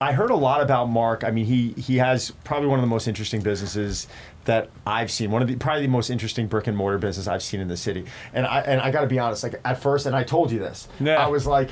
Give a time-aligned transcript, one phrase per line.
[0.00, 1.24] I heard a lot about Mark.
[1.24, 4.06] I mean, he he has probably one of the most interesting businesses
[4.44, 5.32] that I've seen.
[5.32, 7.76] One of the probably the most interesting brick and mortar business I've seen in the
[7.76, 8.04] city.
[8.32, 9.42] And I and I got to be honest.
[9.42, 10.86] Like at first, and I told you this.
[11.00, 11.16] Yeah.
[11.16, 11.70] I was like,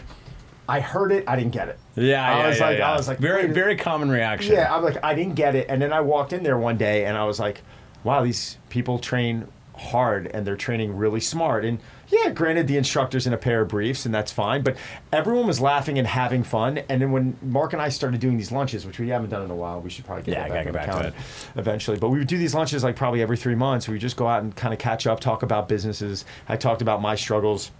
[0.68, 1.22] I heard it.
[1.28, 1.78] I didn't get it.
[1.94, 2.92] Yeah, I yeah, was yeah, like, yeah.
[2.92, 4.54] I was like, very, very common reaction.
[4.54, 5.66] Yeah, I'm like, I didn't get it.
[5.68, 7.62] And then I walked in there one day and I was like,
[8.02, 9.46] wow, these people train
[9.76, 11.64] hard and they're training really smart.
[11.64, 14.76] And yeah, granted, the instructor's in a pair of briefs and that's fine, but
[15.12, 16.78] everyone was laughing and having fun.
[16.88, 19.50] And then when Mark and I started doing these lunches, which we haven't done in
[19.50, 21.12] a while, we should probably get Yeah, back, get back to calendar
[21.56, 21.98] eventually.
[21.98, 23.88] But we would do these lunches like probably every three months.
[23.88, 26.24] We would just go out and kind of catch up, talk about businesses.
[26.48, 27.70] I talked about my struggles.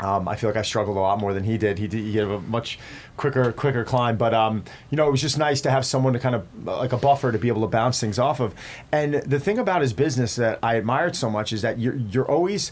[0.00, 1.78] Um, I feel like I struggled a lot more than he did.
[1.78, 2.78] He did he had a much
[3.16, 6.18] quicker quicker climb, but um, you know it was just nice to have someone to
[6.18, 8.54] kind of like a buffer to be able to bounce things off of.
[8.92, 12.30] And the thing about his business that I admired so much is that you're you're
[12.30, 12.70] always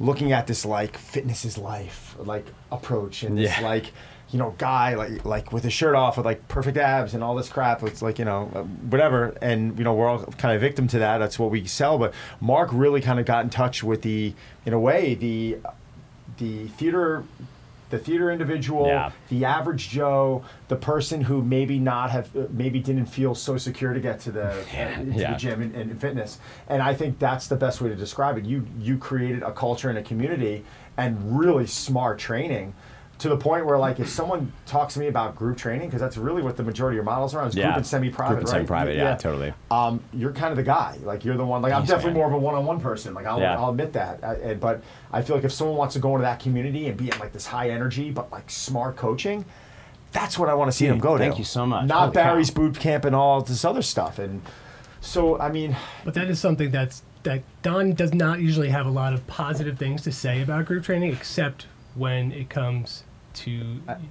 [0.00, 3.66] looking at this like fitness is life like approach and this Yeah.
[3.68, 3.92] like
[4.30, 7.34] you know guy like like with his shirt off with like perfect abs and all
[7.36, 8.46] this crap it's like you know
[8.88, 11.98] whatever and you know we're all kind of victim to that that's what we sell
[11.98, 14.32] but mark really kind of got in touch with the
[14.64, 15.58] in a way the
[16.42, 17.24] the theater
[17.90, 19.10] the theater individual Yeah.
[19.28, 24.00] the average joe the person who maybe not have maybe didn't feel so secure to
[24.00, 24.64] get to the, uh,
[25.00, 25.32] into yeah.
[25.32, 28.44] the gym and, and fitness and i think that's the best way to describe it
[28.44, 30.64] you you created a culture and a community
[30.96, 32.74] and really smart training
[33.22, 36.16] to the point where like if someone talks to me about group training because that's
[36.16, 37.66] really what the majority of your models are on is Yeah.
[37.66, 38.52] group and semi-private Group and right?
[38.54, 39.54] semi-private, yeah, totally.
[39.70, 40.98] um, you're kind of the guy.
[41.04, 41.62] Like you're the one.
[41.62, 42.18] Like I'm Thanks, definitely man.
[42.18, 43.14] more of a one-on-one person.
[43.14, 43.56] Like I'll, Yeah.
[43.58, 44.24] I'll admit that.
[44.24, 46.96] I, and- but I feel like if someone wants to go into that community and
[46.96, 49.44] be in like this high energy but like smart coaching,
[50.10, 51.22] that's what I want to see Dude, them go to.
[51.22, 51.86] thank you so much.
[51.86, 52.24] Not Holy cow.
[52.24, 54.18] Barry's boot camp and all this other stuff.
[54.18, 54.42] And
[55.00, 58.90] so I mean, But that is something that's that Don does not usually have a
[58.90, 63.60] lot of positive things to say about group training, except when it comes to.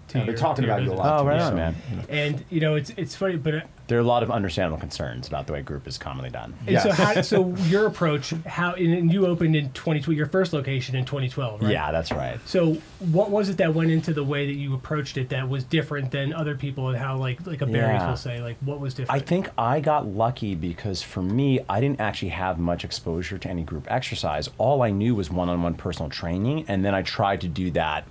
[0.10, 1.22] to Uh, they're talking about you a lot.
[1.22, 1.48] Oh, right Yeah.
[1.48, 1.76] on, man.
[2.10, 5.28] And you know, it's it's funny, but uh, There are a lot of understandable concerns
[5.28, 6.54] about the way group is commonly done.
[6.68, 10.54] and so how so your approach how and and you opened in 2012 your first
[10.54, 11.72] location in 2012, right?
[11.72, 12.40] Yeah, that's right.
[12.46, 15.64] So what was it that went into the way that you approached it that was
[15.64, 18.10] different than other people and how like like a Barry's Yeah.
[18.10, 19.22] will say like what was different?
[19.22, 23.50] I think I got lucky because for me, I didn't actually have much exposure to
[23.50, 24.50] any group exercise.
[24.58, 27.72] All I knew was one on one personal training, and then I tried to do
[27.72, 28.06] that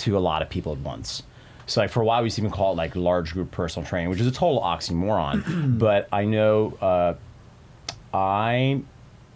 [0.00, 1.22] to a lot of people at once.
[1.66, 3.88] So like for a while, we used to even call it like large group personal
[3.88, 5.78] training, which is a total oxymoron.
[5.78, 7.14] but I know uh,
[8.16, 8.82] I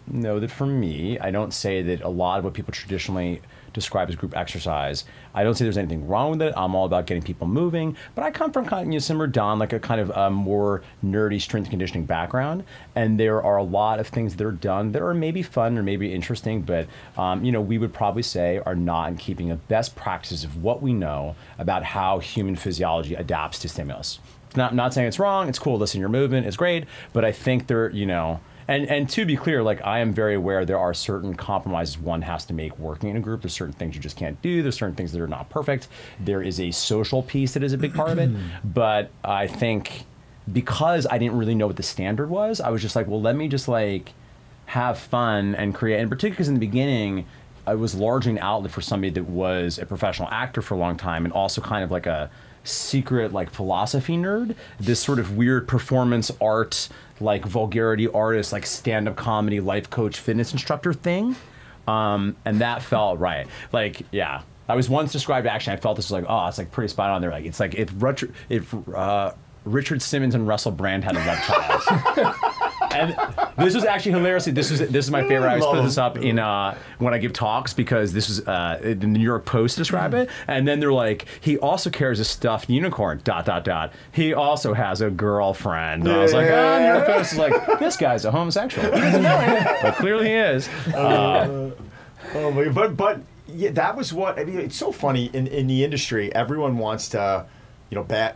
[0.07, 3.41] know that for me, I don't say that a lot of what people traditionally
[3.75, 5.05] describe as group exercise.
[5.35, 6.53] I don't say there's anything wrong with it.
[6.57, 9.27] I'm all about getting people moving, but I come from kind of you know, similar
[9.27, 12.63] Don, like a kind of a more nerdy strength conditioning background,
[12.95, 15.83] and there are a lot of things that are done that are maybe fun or
[15.83, 16.87] maybe interesting, but
[17.17, 20.63] um, you know we would probably say are not in keeping of best practices of
[20.63, 24.19] what we know about how human physiology adapts to stimulus.
[24.55, 25.49] Not not saying it's wrong.
[25.49, 25.77] It's cool.
[25.77, 29.35] Listen, your movement is great, but I think there, you know, and and to be
[29.35, 33.09] clear, like I am very aware there are certain compromises one has to make working
[33.09, 33.41] in a group.
[33.41, 34.61] There's certain things you just can't do.
[34.61, 35.87] There's certain things that are not perfect.
[36.19, 38.29] There is a social piece that is a big part of it.
[38.63, 40.05] But I think
[40.51, 43.35] because I didn't really know what the standard was, I was just like, well, let
[43.35, 44.13] me just like
[44.67, 45.99] have fun and create.
[45.99, 47.25] And particularly because in the beginning,
[47.67, 50.97] I was largely an outlet for somebody that was a professional actor for a long
[50.97, 52.29] time and also kind of like a
[52.65, 54.55] secret like philosophy nerd.
[54.79, 56.89] This sort of weird performance art,
[57.19, 61.35] like vulgarity artist, like stand up comedy, life coach, fitness instructor thing.
[61.87, 63.47] Um, and that felt right.
[63.71, 64.41] Like, yeah.
[64.67, 65.73] I was once described actually.
[65.73, 67.21] I felt this was like, oh, it's like pretty spot on.
[67.21, 69.33] There, like it's like if Rutger, if uh,
[69.63, 72.84] Richard Simmons and Russell Brand had a love child.
[72.95, 74.51] And this was actually hilariously.
[74.53, 75.49] This was this is my favorite.
[75.49, 78.79] I always put this up in uh, when I give talks because this is uh,
[78.81, 82.69] the New York Post describe it, and then they're like, he also carries a stuffed
[82.69, 83.21] unicorn.
[83.23, 83.93] Dot dot dot.
[84.11, 86.07] He also has a girlfriend.
[86.07, 88.91] And I was like, oh, New York Post is like, this guy's a homosexual.
[88.93, 90.67] He doesn't know it, but clearly he is.
[90.93, 91.71] Uh,
[92.33, 94.59] Oh my, but but yeah, that was what I mean.
[94.59, 96.33] It's so funny in in the industry.
[96.33, 97.45] Everyone wants to,
[97.95, 98.33] you know, ba-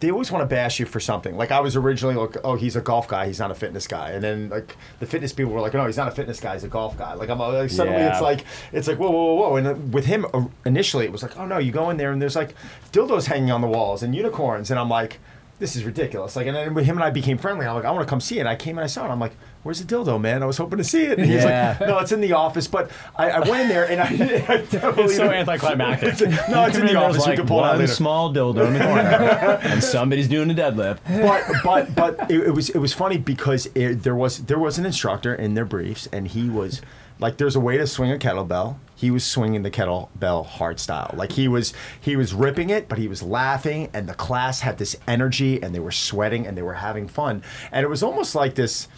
[0.00, 1.36] they, always want to bash you for something.
[1.36, 3.26] Like I was originally like, oh, he's a golf guy.
[3.26, 4.10] He's not a fitness guy.
[4.10, 6.54] And then like the fitness people were like, no, he's not a fitness guy.
[6.54, 7.14] He's a golf guy.
[7.14, 8.12] Like I'm like, suddenly Yeah.
[8.12, 9.50] it's like it's like whoa whoa whoa.
[9.50, 9.56] whoa.
[9.56, 12.10] And uh, with him uh, initially it was like, oh no, you go in there
[12.10, 12.54] and there's like
[12.90, 14.70] dildos hanging on the walls and unicorns.
[14.70, 15.20] And I'm like.
[15.58, 16.34] This is ridiculous.
[16.34, 18.20] Like, and then with him and I became friendly, I'm like, I want to come
[18.20, 18.46] see it.
[18.46, 19.10] I came and I saw it.
[19.10, 20.42] I'm like, where's the dildo, man?
[20.42, 21.18] I was hoping to see it.
[21.18, 21.76] And he's Yeah.
[21.80, 22.66] like, no, it's in the office.
[22.68, 24.06] But I, I went in there and I,
[24.52, 26.18] I definitely it's so anticlimactic.
[26.50, 27.18] no, it's in the office.
[27.18, 27.92] we like can pull it out one later.
[27.92, 30.98] small dildo in the corner, and somebody's doing a deadlift.
[31.06, 34.78] but but but it, it was it was funny because it, there was there was
[34.78, 36.80] an instructor in their briefs and he was
[37.18, 38.76] like there's a way to swing a kettlebell.
[38.96, 41.12] He was swinging the kettlebell hard style.
[41.16, 44.78] Like he was he was ripping it, but he was laughing and the class had
[44.78, 47.42] this energy and they were sweating and they were having fun.
[47.70, 48.88] And it was almost like this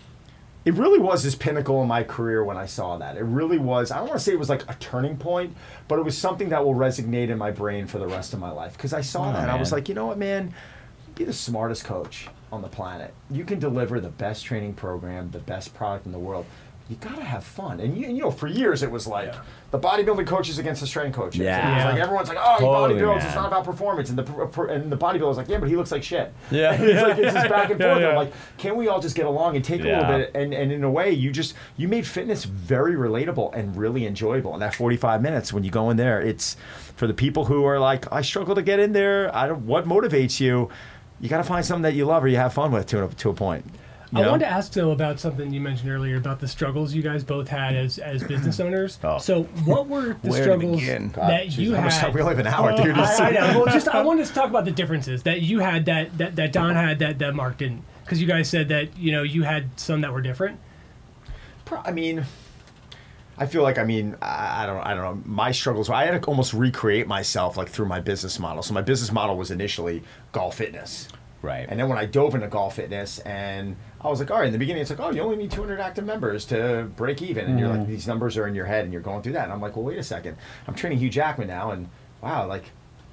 [0.65, 3.17] it really was this pinnacle in my career when I saw that.
[3.17, 3.91] It really was.
[3.91, 5.55] I don't want to say it was like a turning point,
[5.89, 8.51] but it was something that will resonate in my brain for the rest of my
[8.51, 8.73] life.
[8.73, 10.55] Because I saw Oh, that, I was like, you know what, man,
[11.15, 13.13] be the smartest coach on the planet.
[13.31, 16.47] You can deliver the best training program, the best product in the world.
[16.91, 19.41] You gotta have fun, and you, you know, for years it was like Yeah.
[19.71, 21.41] the bodybuilding coaches against the strength coaches.
[21.41, 21.57] Yeah.
[21.67, 23.25] And it was like everyone's like, oh, Totally, he bodybuilds.
[23.25, 25.77] It's not about performance, and the per- per- and the bodybuilder's like, yeah, but he
[25.77, 26.35] looks like shit.
[26.51, 26.75] Yeah.
[26.75, 28.03] And it's like it's just back and Yeah, forth.
[28.03, 28.09] yeah.
[28.11, 30.33] I'm like, can we all just get along and take a little bit?
[30.35, 34.53] And and in a way, you just you made fitness very relatable and really enjoyable.
[34.53, 36.59] And that 45 minutes when you go in there, it's
[36.97, 39.35] for the people who are like, I struggle to get in there.
[39.35, 39.65] I don't.
[39.65, 40.69] What motivates you?
[41.19, 43.09] You got to find something that you love or you have fun with to a,
[43.09, 43.65] to a point.
[44.15, 44.31] You I know?
[44.31, 47.49] wanted to ask though about something you mentioned earlier about the struggles you guys both
[47.49, 48.99] had as as business owners.
[49.03, 49.19] Oh.
[49.19, 51.09] So, what were the Where struggles begin?
[51.11, 52.15] God, that jeez, you how much had?
[52.15, 52.97] We only have an hour, oh, dude.
[52.97, 53.63] I, I know.
[53.65, 56.53] Well, just I wanted to talk about the differences that you had that that, that
[56.53, 57.83] Don had that that Mark didn't.
[58.05, 60.61] Because you guys said that you know you had some that were different.
[61.65, 62.25] Pro- I mean,
[63.39, 65.91] I feel like I mean I I don't I don't know my struggles.
[65.91, 68.63] I had to almost recreate myself like through my business model.
[68.63, 70.03] So my business model was initially
[70.33, 71.09] golf fitness,
[71.43, 71.67] Right.
[71.69, 74.47] and then when I dove into golf fitness, and I was like, all right.
[74.47, 77.47] In the beginning, it's like, oh, you only need 200 active members to break even,
[77.47, 77.91] and you're like, hmm.
[77.91, 79.45] these numbers are in your head, and you're going through that.
[79.45, 80.37] And I'm like, well, wait a second.
[80.69, 81.89] I'm training Hugh Jackman now, and
[82.21, 82.65] wow, like.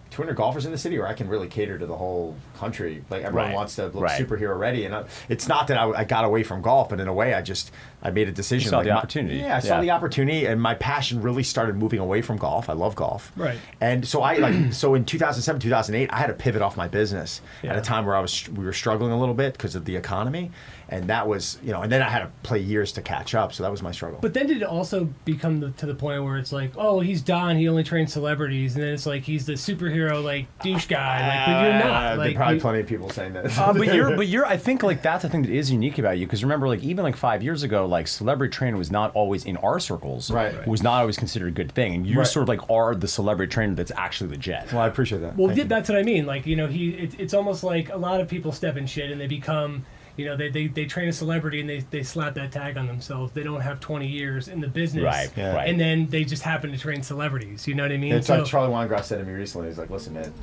[0.10, 3.02] 200 golfers in the city, where I can really cater to the whole country.
[3.10, 3.56] Like everyone Right.
[3.56, 4.22] wants to look Right.
[4.22, 7.08] superhero ready, and I, it's not that I, I got away from golf, but in
[7.08, 7.72] a way, I just
[8.04, 8.70] I made a decision.
[8.70, 9.38] saw like the my- opportunity.
[9.38, 9.82] Yeah, I saw Yeah.
[9.82, 12.70] the opportunity, and my passion really started moving away from golf.
[12.70, 13.32] I love golf.
[13.36, 13.58] Right.
[13.80, 17.42] And so I like so in 2007, 2008, I had to pivot off my business
[17.64, 19.96] at a time where I was we were struggling a little bit because of the
[19.96, 20.52] economy,
[20.90, 23.54] and that was you know, and then I had to play years to catch up.
[23.54, 24.20] So that was my struggle.
[24.22, 27.22] But then did it also become the, to the point where it's like, oh, he's
[27.22, 31.20] Don, he only trains celebrities, and then it's like he's the superhero like douche guy,
[31.28, 32.08] like but you're Uh, not.
[32.10, 33.58] there Like probably you- plenty of people saying that.
[33.58, 34.46] Uh, but you're, but you're.
[34.46, 37.04] I think like that's the thing that is unique about you because remember, like even
[37.04, 40.32] like five years ago, like celebrity trainer was not always in our circles.
[40.32, 40.56] Right.
[40.58, 40.68] Right.
[40.68, 42.26] Was not always considered a good thing, and you Right.
[42.26, 44.72] sort of like are the celebrity trainer that's actually legit.
[44.74, 45.38] well, I appreciate that.
[45.38, 45.70] Well, Thank yeah, you.
[45.70, 46.26] that's what I mean.
[46.26, 49.12] Like, you know, he it, it's almost like a lot of people step in shit
[49.12, 49.86] and they become,
[50.18, 52.88] you know, they, they, they train a celebrity and they, they slap that tag on
[52.88, 53.32] themselves.
[53.34, 55.04] They don't have 20 years in the business.
[55.04, 55.30] Right.
[55.38, 55.54] Yeah.
[55.56, 55.70] Right.
[55.70, 57.68] And then they just happen to train celebrities.
[57.68, 58.14] You know what I mean?
[58.14, 59.68] It's So- like Charlie Weingroff said to me recently.
[59.68, 60.34] He's like, "Listen, man,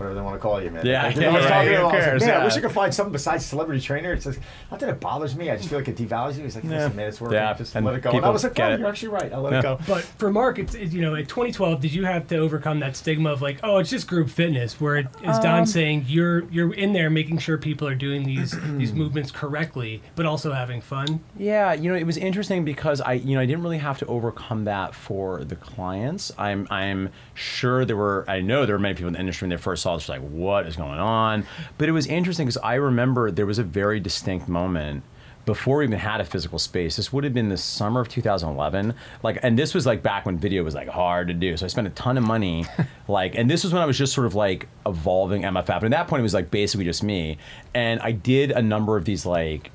[0.00, 1.80] whatever they want to call you, man." Yeah, Like, yeah, I right, talking to him,
[1.80, 2.22] who I was like, cares?
[2.24, 4.12] man, I wish I could find something besides celebrity trainer.
[4.12, 4.38] It's like,
[4.70, 5.50] not that it bothers me.
[5.50, 6.44] I just feel like it devalues you.
[6.44, 7.34] He's like, listen, man, it's working.
[7.36, 8.10] Yeah, Just and let it go.
[8.10, 9.32] And I was like, get oh, you're actually right.
[9.32, 9.58] I'll let Yeah.
[9.58, 9.78] it go.
[9.86, 12.96] But for Mark, it's it, you know, in 2012, did you have to overcome that
[12.96, 16.44] stigma of like, oh, it's just group fitness, where it, as Um, Don saying, you're
[16.50, 20.80] you're in there making sure people are doing these these movements correctly, but also having
[20.80, 21.20] fun.
[21.38, 24.06] Yeah, you know, it was interesting because I, you know, I didn't really have to
[24.06, 26.32] overcome that for the clients.
[26.38, 29.50] I'm, I'm sure there were, I know there were many people in the industry when
[29.50, 31.46] they first saw this, like, what is going on?
[31.78, 35.02] But it was interesting because I remember there was a very distinct moment
[35.46, 36.96] before we even had a physical space.
[36.96, 38.94] This would have been the summer of 2011.
[39.22, 41.56] Like, and this was like back when video was like hard to do.
[41.56, 42.66] So I spent a ton of money,
[43.08, 45.82] like, and this was when I was just sort of like evolving MFF.
[45.82, 47.38] And at that point, it was like basically just me.
[47.74, 49.72] And I did a number of these like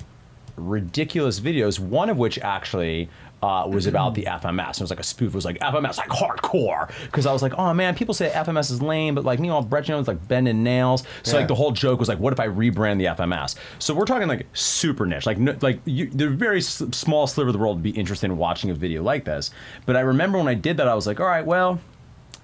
[0.56, 1.78] ridiculous videos.
[1.78, 3.08] One of which actually
[3.42, 4.70] uh, was about the FMS.
[4.76, 5.28] It was like a spoof.
[5.28, 6.90] It was like FMS, like hardcore.
[7.04, 9.84] Because I was like, oh man, people say FMS is lame, but like meanwhile, Brett
[9.84, 11.04] Jones like bending nails.
[11.22, 11.40] So Yeah.
[11.40, 13.56] like the whole joke was like, what if I rebrand the FMS?
[13.78, 15.26] So we're talking like super niche.
[15.26, 18.26] Like no, like you, the very s- small sliver of the world would be interested
[18.26, 19.50] in watching a video like this.
[19.84, 21.78] But I remember when I did that, I was like, all right, well.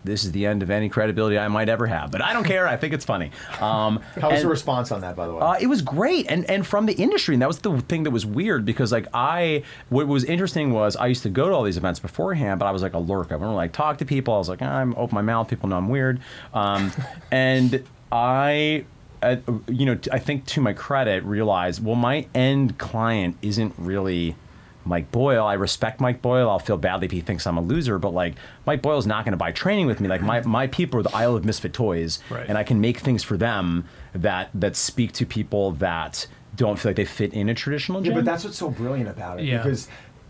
[0.05, 2.67] This is the end of any credibility I might ever have, but I don't care.
[2.67, 3.31] I think it's funny.
[3.61, 5.41] Um, How was and- the response on that, by the way?
[5.41, 8.11] uh, it was great, and and from the industry, and that was the thing that
[8.11, 11.63] was weird because like I, what was interesting was I used to go to all
[11.63, 13.35] these events beforehand, but I was like a lurker.
[13.35, 14.35] I wouldn't like talk to people.
[14.35, 15.49] I was like I'm open my mouth.
[15.49, 16.21] People know I'm weird,
[16.55, 16.91] um,
[17.31, 18.85] and I.
[19.23, 19.37] Uh,
[19.69, 24.35] you know, t- I think to my credit, realized well, my end client isn't really
[24.85, 25.45] Mike Boyle.
[25.45, 26.49] I respect Mike Boyle.
[26.51, 28.35] I'll feel badly if he thinks I'm a loser, but like
[28.67, 30.09] Mike Boyle's not going to buy training with me.
[30.09, 32.47] Like my, my people are the Isle of Misfit Toys, Right.
[32.49, 36.91] and I can make things for them that that speak to people that don't feel
[36.91, 39.59] like they fit in a traditional yeah, but that's what's so brilliant about it Yeah.
[39.59, 39.89] because,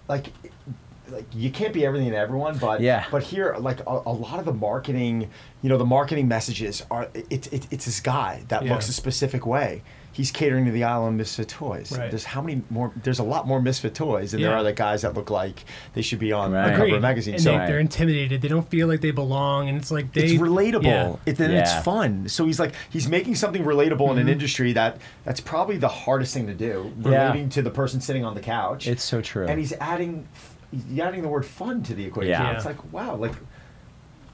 [0.09, 0.29] like.
[1.11, 3.05] Like you can't be everything to everyone, but Yeah.
[3.11, 5.29] But here, like a, a lot of the marketing,
[5.61, 8.73] you know, the marketing messages are it's it, it's this guy that Yeah.
[8.73, 9.83] looks a specific way.
[10.13, 11.97] He's catering to the island misfit toys.
[11.97, 12.11] Right.
[12.11, 12.93] There's how many more?
[13.03, 15.65] There's a lot more misfit toys than there are the guys that look like
[15.95, 16.65] they should be on Right.
[16.67, 16.93] the cover Agreed.
[16.95, 17.35] of a magazine.
[17.35, 18.43] And so they, they're intimidated.
[18.43, 20.85] They don't feel like they belong, and it's like they it's relatable.
[20.85, 21.17] Yeah.
[21.25, 22.29] It, and it's fun.
[22.29, 24.29] So he's like he's making something relatable in an mm-hmm.
[24.29, 27.29] industry that that's probably the hardest thing to do, Yeah.
[27.29, 28.87] relating to the person sitting on the couch.
[28.87, 29.47] It's so true.
[29.47, 30.29] And he's adding
[30.89, 32.31] you're adding the word fun to the equation.
[32.31, 32.55] Yeah.
[32.55, 33.33] It's like wow, like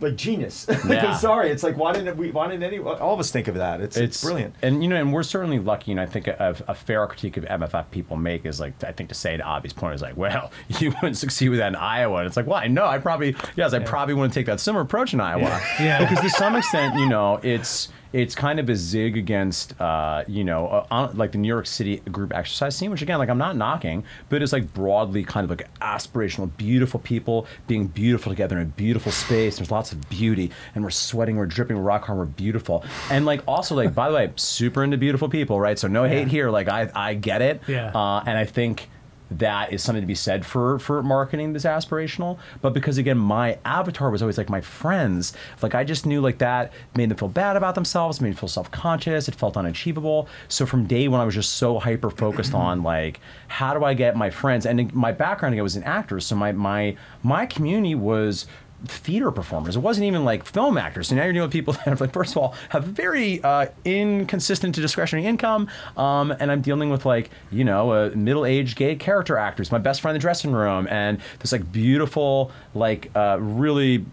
[0.00, 0.66] like genius.
[0.88, 1.12] Yeah.
[1.12, 1.50] I'm sorry.
[1.50, 2.30] It's like why didn't we?
[2.30, 2.78] Why didn't any?
[2.78, 3.80] All of us think of that?
[3.80, 4.54] It's it's, brilliant.
[4.62, 5.90] And you know, and we're certainly lucky.
[5.90, 9.10] And I think a, a fair critique of MFF people make is like, I think
[9.10, 12.18] to say to Avi's point is like, well, you wouldn't succeed with that in Iowa.
[12.18, 14.84] And it's like, well, I know, I probably, yes, I probably wouldn't take that similar
[14.84, 15.60] approach in Iowa.
[15.78, 15.98] Yeah.
[15.98, 20.42] Because to some extent, you know, it's it's kind of a zig against, uh, you
[20.42, 23.36] know, uh, on, like the New York City group exercise scene, which again, like I'm
[23.38, 28.56] not knocking, but it's like broadly kind of like aspirational, beautiful people being beautiful together
[28.56, 29.58] in a beautiful space.
[29.58, 33.26] There's lots of beauty, and we're sweating, we're dripping, we're rock hard, we're beautiful, and
[33.26, 35.78] like also like by the way, super into beautiful people, right?
[35.78, 36.50] So no hate here.
[36.50, 37.90] Like I I get it, Yeah.
[37.94, 38.88] uh, and I think
[39.30, 42.38] that is something to be said for for marketing this aspirational.
[42.60, 45.32] But because again my avatar was always like my friends
[45.62, 48.48] like i just knew like that made them feel bad about themselves made them feel
[48.48, 50.28] self-conscious it felt unachievable.
[50.48, 52.62] So from day one i was just so hyper focused mm-hmm.
[52.62, 54.66] on like how do i get my friends?
[54.66, 58.46] And my background again was an actor so my my my community was
[58.86, 59.76] theater performers.
[59.76, 61.08] It wasn't even like film actors.
[61.08, 63.66] So now you're dealing with people that, have, like, first of all, have very uh,
[63.84, 68.96] inconsistent to discretionary income, um, and I'm dealing with like you know uh, middle-aged gay
[68.96, 69.72] character actors.
[69.72, 74.04] My best friend in the dressing room, and this like beautiful, like uh, really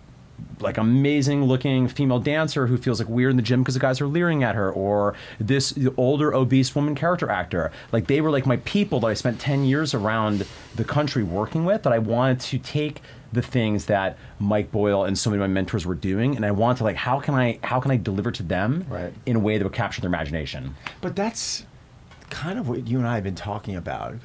[0.60, 4.00] like amazing looking female dancer who feels like weird in the gym because the guys
[4.02, 8.46] are leering at her or this older obese woman character actor like they were like
[8.46, 10.46] my people that i spent 10 years around
[10.76, 13.02] the country working with that i wanted to take
[13.36, 16.52] the things that mike boyle and so many of my mentors were doing and i
[16.52, 19.14] wanted to like how can i how can i deliver to them Right.
[19.26, 21.66] in a way that would capture their imagination But that's
[22.32, 24.16] kind of what you and I have been talking about.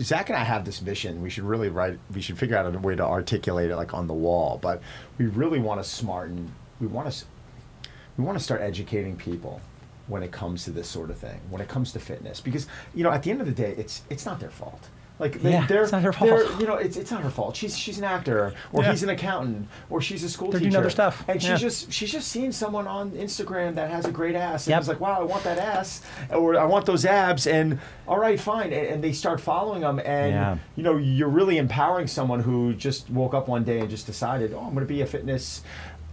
[0.00, 1.22] Zack and I have this mission.
[1.22, 1.96] We should really write.
[2.12, 4.58] We should figure out a way to articulate it like on the wall.
[4.60, 4.82] But
[5.16, 6.50] we really want to smarten.
[6.80, 7.24] We want to.
[8.18, 9.60] We want to start educating people
[10.08, 11.40] when it comes to this sort of thing.
[11.48, 14.02] When it comes to fitness, because you know, at the end of the day, it's
[14.10, 14.88] it's not their fault.
[15.18, 16.60] Like they, Yeah, they're, it's not her fault.
[16.60, 17.56] You know, it's, it's not her fault.
[17.56, 18.90] She's she's an actor, or Yeah.
[18.90, 20.72] he's an accountant, or she's a school They're teacher.
[20.72, 21.24] doing other stuff.
[21.26, 21.56] and she's Yeah.
[21.56, 24.78] just she's just seeing someone on Instagram that has a great ass, and Yep.
[24.80, 28.38] it's like, wow, I want that ass, or I want those abs, and all right,
[28.38, 30.56] fine, and, and they start following them, and Yeah.
[30.76, 34.52] you know, you're really empowering someone who just woke up one day and just decided,
[34.52, 35.62] oh, I'm going to be a fitness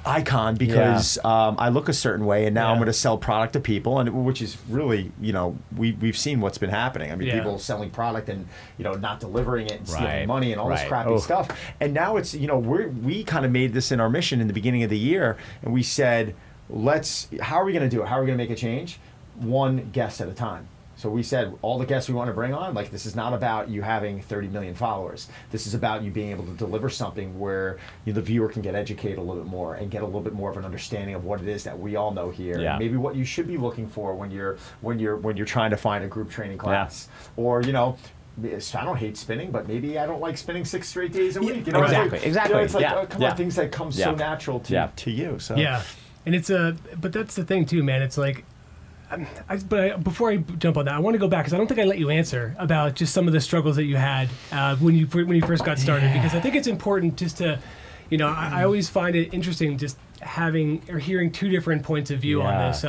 [0.06, 3.54] icon because um, I look a certain way, and now I'm going to sell product
[3.54, 7.12] to people, and which is really, you know, we we've seen what's been happening.
[7.12, 7.36] I mean, Yeah.
[7.40, 10.84] people selling product and you know not delivering it and stealing money and all this
[10.84, 11.18] crappy Oh.
[11.20, 11.50] stuff.
[11.80, 14.48] And now it's you know we we kind of made this in our mission in
[14.48, 16.36] the beginning of the year, and we said,
[16.70, 18.08] let's how are we going to do it?
[18.08, 19.00] How are we going to make a change?
[19.36, 20.68] One guest at a time.
[21.04, 23.34] So we said all the guests we want to bring on, like this is not
[23.34, 25.28] about you having 30 million followers.
[25.52, 28.74] This is about you being able to deliver something where you the viewer can get
[28.74, 31.26] educated a little bit more and get a little bit more of an understanding of
[31.26, 32.58] what it is that we all know here.
[32.58, 32.78] Yeah.
[32.78, 35.78] Maybe what you should be looking for when you're when you're when you're trying to
[35.78, 37.10] find a group training class.
[37.36, 37.98] Or, you know,
[38.42, 41.68] I don't hate spinning, but maybe I don't like spinning six straight days a week.
[41.68, 43.32] You know, exactly, It's like, exactly, You know, it's like, yeah, oh, come yeah.
[43.32, 44.06] on, things that come Yeah.
[44.06, 44.90] so natural to, Yeah.
[44.96, 45.38] to you.
[45.40, 45.82] So Yeah,
[46.26, 48.02] and it's a but that's the thing too, man.
[48.02, 48.46] It's like,
[49.50, 51.58] I, but I, before I jump on that, I want to go back because I
[51.58, 54.30] don't think I let you answer about just some of the struggles that you had
[54.52, 56.12] uh, when you when you first got started.
[56.14, 57.60] Because I think it's important just to,
[58.10, 62.12] you know, I, I always find it interesting just having or hearing two different points
[62.12, 62.86] of view on this.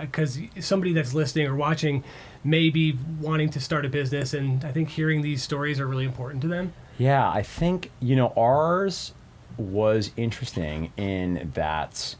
[0.00, 2.04] Because somebody that's listening or watching
[2.44, 6.04] may be wanting to start a business, and I think hearing these stories are really
[6.04, 6.72] important to them.
[6.98, 9.12] Yeah, I think, you know, ours
[9.56, 12.16] was interesting in that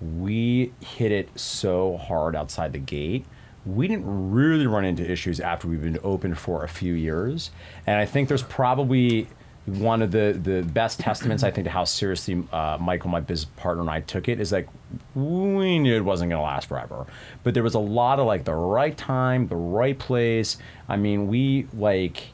[0.00, 3.26] we hit it so hard outside the gate.
[3.66, 7.50] We didn't really run into issues after we've been open for a few years.
[7.86, 9.28] And I think there's probably
[9.66, 13.50] one of the, the best testaments, I think, to how seriously uh, Michael, my business
[13.56, 14.68] partner, and I took it is like
[15.14, 17.06] we knew it wasn't going to last forever.
[17.42, 20.56] But there was a lot of like the right time, the right place.
[20.88, 22.32] I mean, we like.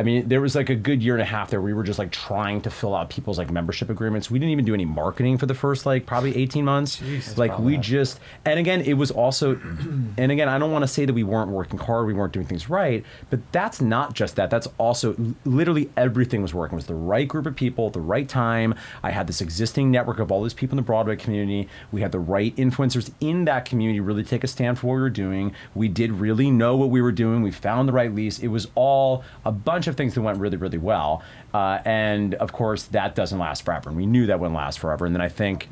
[0.00, 1.60] I mean, there was like a good year and a half there.
[1.60, 4.30] We were just like trying to fill out people's like membership agreements.
[4.30, 7.02] We didn't even do any marketing for the first like probably 18 months.
[7.36, 9.56] like we just, and again, it was also,
[10.16, 12.46] and again, I don't want to say that we weren't working hard, we weren't doing
[12.46, 14.48] things right, but that's not just that.
[14.48, 15.14] That's also
[15.44, 16.76] literally everything was working.
[16.76, 18.74] It was the right group of people, at the right time.
[19.02, 21.68] I had this existing network of all these people in the Broadway community.
[21.92, 25.00] We had the right influencers in that community really take a stand for what we
[25.02, 25.54] were doing.
[25.74, 27.42] We did really know what we were doing.
[27.42, 28.38] We found the right lease.
[28.38, 31.22] It was all a bunch of things that went really, really well.
[31.52, 33.90] Uh, and of course, that doesn't last forever.
[33.90, 35.06] And we knew that wouldn't last forever.
[35.06, 35.68] And then I think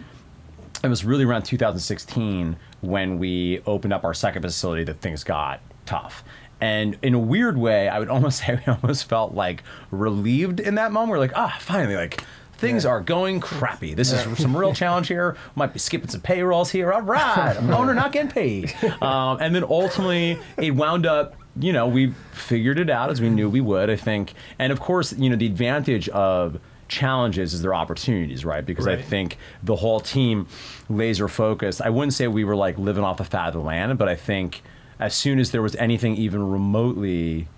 [0.82, 5.60] it was really around 2016 when we opened up our second facility that things got
[5.86, 6.22] tough.
[6.60, 10.76] And in a weird way, I would almost say we almost felt like relieved in
[10.76, 11.10] that moment.
[11.10, 12.22] We're like, ah, finally, like
[12.58, 13.94] things are going crappy.
[13.94, 15.36] This is some real challenge here.
[15.54, 16.92] Might be skipping some payrolls here.
[16.92, 18.74] All right, owner not getting paid.
[19.00, 23.30] Um, and then ultimately, it wound up you know, we figured it out as we
[23.30, 23.90] knew we would.
[23.90, 28.64] I think, and of course, you know, the advantage of challenges is their opportunities, right?
[28.64, 30.48] Because I think the whole team
[30.88, 31.82] laser focused.
[31.82, 34.16] I wouldn't say we were like living off the fat of the land, but I
[34.16, 34.62] think
[34.98, 37.48] as soon as there was anything even remotely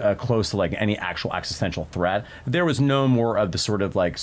[0.00, 3.82] uh, close to like any actual existential threat, there was no more of the sort
[3.82, 4.18] of like.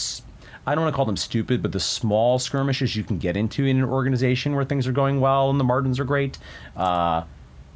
[0.65, 3.65] I don't want to call them stupid, but the small skirmishes you can get into
[3.65, 6.37] in an organization where things are going well and the margins are great.
[6.77, 7.23] Uh,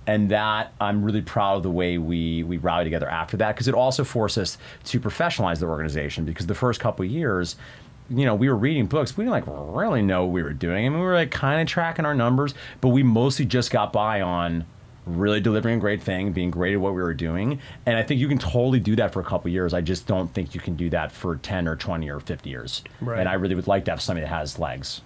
[0.08, 3.68] and that I'm really proud of the way we we rallied together after that because
[3.68, 7.58] it also forced us to professionalize the organization because the first couple of years
[8.10, 10.86] you know we were reading books we didn't like really know what we were doing.
[10.86, 13.94] I mean we were like kind of tracking our numbers but we mostly just got
[13.94, 14.66] by on
[15.06, 17.62] really delivering a great thing being great at what we were doing.
[17.86, 19.74] And I think you can totally do that for a couple of years.
[19.74, 22.84] I just don't think you can do that for 10 or 20 or 50 years.
[23.00, 23.18] Right.
[23.18, 25.00] and I really would like to have somebody that has legs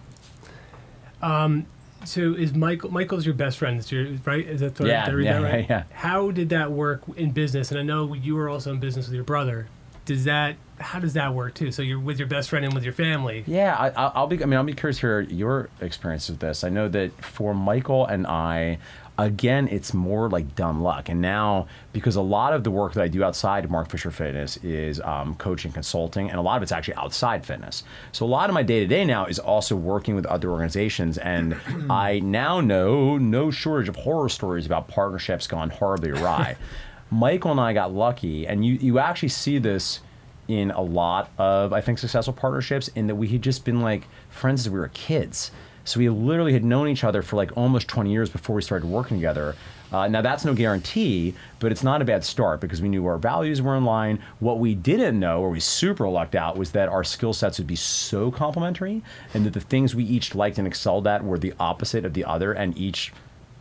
[1.21, 1.65] um,
[2.05, 2.91] So is Michael?
[2.91, 4.45] Michael's your best friend, is your, right?
[4.45, 5.65] Is that, Yeah, did I read yeah, that right?
[5.69, 5.95] yeah, yeah.
[5.97, 7.71] How did that work in business?
[7.71, 9.67] And I know you were also in business with your brother.
[10.05, 10.55] Does that?
[10.79, 11.71] How does that work too?
[11.71, 13.43] So you're with your best friend and with your family.
[13.45, 14.41] Yeah, I, I- I'll be.
[14.41, 16.63] I mean, I'll be curious to hear your experience with this.
[16.63, 18.79] I know that for Michael and I,
[19.19, 21.09] again, it's more like dumb luck.
[21.09, 24.09] And now, because a lot of the work that I do outside of Mark Fisher
[24.09, 27.83] Fitness is um, coaching, consulting, and a lot of it's actually outside fitness.
[28.11, 31.19] So a lot of my day to day now is also working with other organizations,
[31.19, 31.55] and
[31.91, 36.55] I now know no shortage of horror stories about partnerships gone horribly awry.
[37.11, 39.99] Michael and I got lucky, and you you actually see this
[40.47, 44.07] in a lot of I think successful partnerships in that we had just been like
[44.29, 45.51] friends as we were kids.
[45.83, 48.87] So we literally had known each other for like almost 20 years before we started
[48.87, 49.55] working together.
[49.91, 53.17] Uh, now that's no guarantee, but it's not a bad start because we knew our
[53.17, 54.19] values were in line.
[54.39, 57.67] What we didn't know, or we super lucked out, was that our skill sets would
[57.67, 59.01] be so complementary,
[59.33, 62.23] and that the things we each liked and excelled at were the opposite of the
[62.23, 63.11] other, and each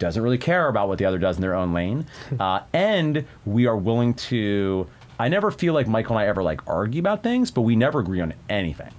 [0.00, 2.06] doesn't really care about what the other does in their own lane.
[2.40, 4.86] Uh, and we are willing to.
[5.18, 8.00] I never feel like Michael and I ever like argue about things, but we never
[8.00, 8.90] agree on anything.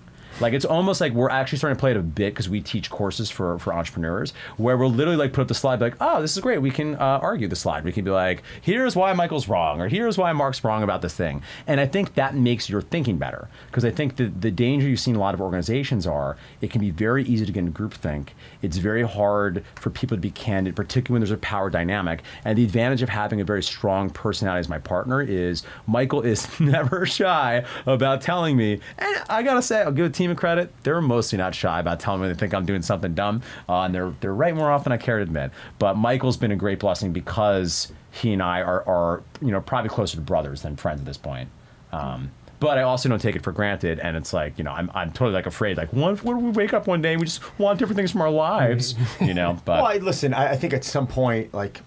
[0.42, 2.90] Like it's almost like we're actually starting to play it a bit because we teach
[2.90, 6.36] courses for for entrepreneurs where we'll literally like put up the slide like, oh, this
[6.36, 6.60] is great.
[6.60, 7.84] We can uh, argue the slide.
[7.84, 11.14] We can be like, here's why Michael's wrong, or here's why Mark's wrong about this
[11.14, 11.44] thing.
[11.68, 15.00] And I think that makes your thinking better because I think the the danger you've
[15.00, 18.30] seen a lot of organizations are it can be very easy to get into groupthink.
[18.62, 22.24] It's very hard for people to be candid, particularly when there's a power dynamic.
[22.46, 26.48] And the advantage of having a very strong personality as my partner is Michael is
[26.60, 28.80] never shy about telling me.
[28.98, 30.72] And I gotta say, I'll give a team credit.
[30.84, 33.94] They're mostly not shy about telling me they think I'm doing something dumb, uh, and
[33.96, 35.52] they're they're right more often than I care to admit.
[35.80, 39.90] But Michael's been a great blessing because he and I are are you know probably
[39.90, 41.50] closer to brothers than friends at this point.
[41.92, 44.92] Um, but I also don't take it for granted, and it's like you know I'm,
[44.94, 47.26] I'm totally like afraid like what what if we wake up one day and we
[47.26, 49.58] just want different things from our lives, you know?
[49.66, 51.82] But Well, I, listen, I, I think at some point, like,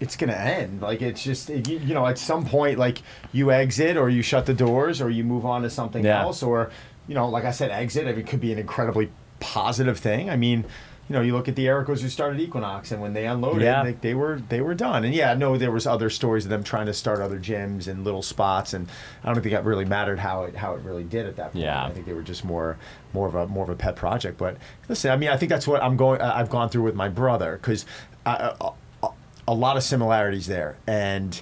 [0.00, 0.80] it's gonna end.
[0.80, 3.02] Like, it's just you, you know, at some point, like,
[3.32, 6.22] you exit or you shut the doors or you move on to something Yeah.
[6.22, 6.70] else, or
[7.08, 8.06] you know, like I said, exit.
[8.06, 10.30] I mean, it could be an incredibly positive thing.
[10.30, 10.64] I mean.
[11.06, 13.84] You know, you look at the Erricos who started Equinox, and when they unloaded, Yeah.
[13.84, 15.04] they, they were they were done.
[15.04, 17.88] And yeah, I know there was other stories of them trying to start other gyms
[17.88, 18.88] and little spots, and
[19.22, 21.62] I don't think that really mattered how it how it really did at that point.
[21.62, 21.84] Yeah.
[21.84, 22.78] I think they were just more
[23.12, 24.38] more of a more of a pet project.
[24.38, 24.56] But
[24.88, 26.22] listen, I mean, I think that's what I'm going.
[26.22, 27.84] I've gone through with my brother because
[28.24, 29.08] a, uh, uh, uh,
[29.46, 31.38] a, a lot of similarities there, and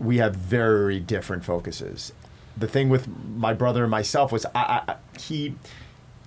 [0.00, 2.12] we have very different focuses.
[2.56, 5.54] The thing with my brother and myself was I, I he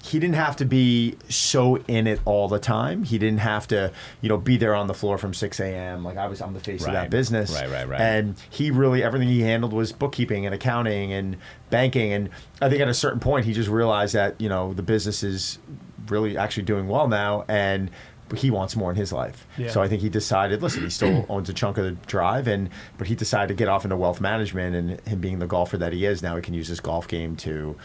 [0.03, 3.03] he didn't have to be so in it all the time.
[3.03, 6.03] He didn't have to, you know, be there on the floor from 6 a.m.
[6.03, 7.51] Like I was, I'm the face of that business.
[7.51, 7.99] Right, right, right.
[7.99, 11.37] And he really, everything he handled was bookkeeping and accounting and
[11.69, 12.13] banking.
[12.13, 12.29] And
[12.61, 15.59] I think at a certain point, he just realized that, you know, the business is
[16.07, 17.43] really actually doing well now.
[17.49, 17.91] And
[18.35, 19.45] he wants more in his life.
[19.57, 19.69] Yeah.
[19.69, 22.69] So I think he decided, listen, he still owns a chunk of the drive, and
[22.97, 24.75] but he decided to get off into wealth management.
[24.75, 27.35] And him being the golfer that he is now, he can use his golf game
[27.37, 27.75] to,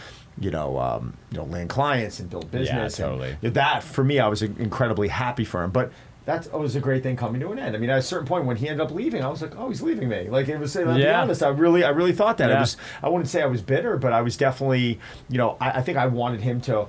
[0.40, 2.98] you know, um, you know, land clients and build business.
[2.98, 3.50] and totally.
[3.50, 5.70] that for me, I was incredibly happy for him.
[5.70, 5.92] But
[6.24, 7.74] that was a great thing coming to an end.
[7.74, 9.68] I mean, at a certain point when he ended up leaving, I was like, oh,
[9.70, 10.28] he's leaving me.
[10.28, 10.76] Like it was.
[10.76, 12.48] I'll be honest, I really, I really thought that.
[12.50, 12.60] It Yeah.
[12.60, 12.76] was.
[13.02, 15.98] I wouldn't say I was bitter, but I was definitely, you know, I, I think
[15.98, 16.86] I wanted him to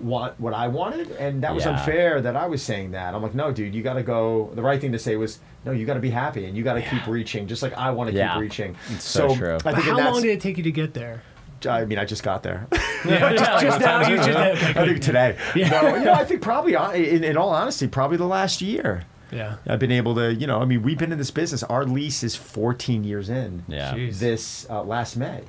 [0.00, 1.72] want what I wanted, and that was Yeah.
[1.78, 3.14] unfair that I was saying that.
[3.14, 4.50] I'm like, no, dude, you got to go.
[4.54, 6.74] The right thing to say was, no, you got to be happy, and you got
[6.74, 8.32] to keep reaching, just like I want to Yeah.
[8.34, 8.76] keep reaching.
[8.90, 9.54] It's so true.
[9.54, 11.22] I But think how long did it take you to get there?
[11.66, 12.66] I mean, I just got there.
[13.06, 14.06] Yeah, just, just now.
[14.06, 15.36] You just, okay, I think today.
[15.54, 15.70] Yeah.
[15.70, 19.04] No, you know, I think probably, uh, in, in all honesty, probably the last year.
[19.32, 19.56] Yeah.
[19.66, 21.62] I've been able to, you know, I mean, we've been in this business.
[21.64, 23.64] Our lease is 14 years in.
[23.66, 23.94] yeah.
[23.94, 24.18] Jeez.
[24.18, 25.40] This uh, last May,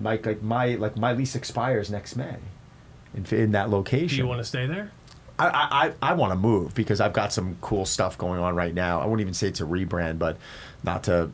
[0.00, 2.36] like like my like my lease expires next May,
[3.30, 4.18] in, in that Do location.
[4.18, 4.90] you want to stay there?
[5.38, 8.54] I I, I, I want to move because I've got some cool stuff going on
[8.56, 9.00] right now.
[9.00, 10.36] I wouldn't even say it's a rebrand, but
[10.82, 11.30] not to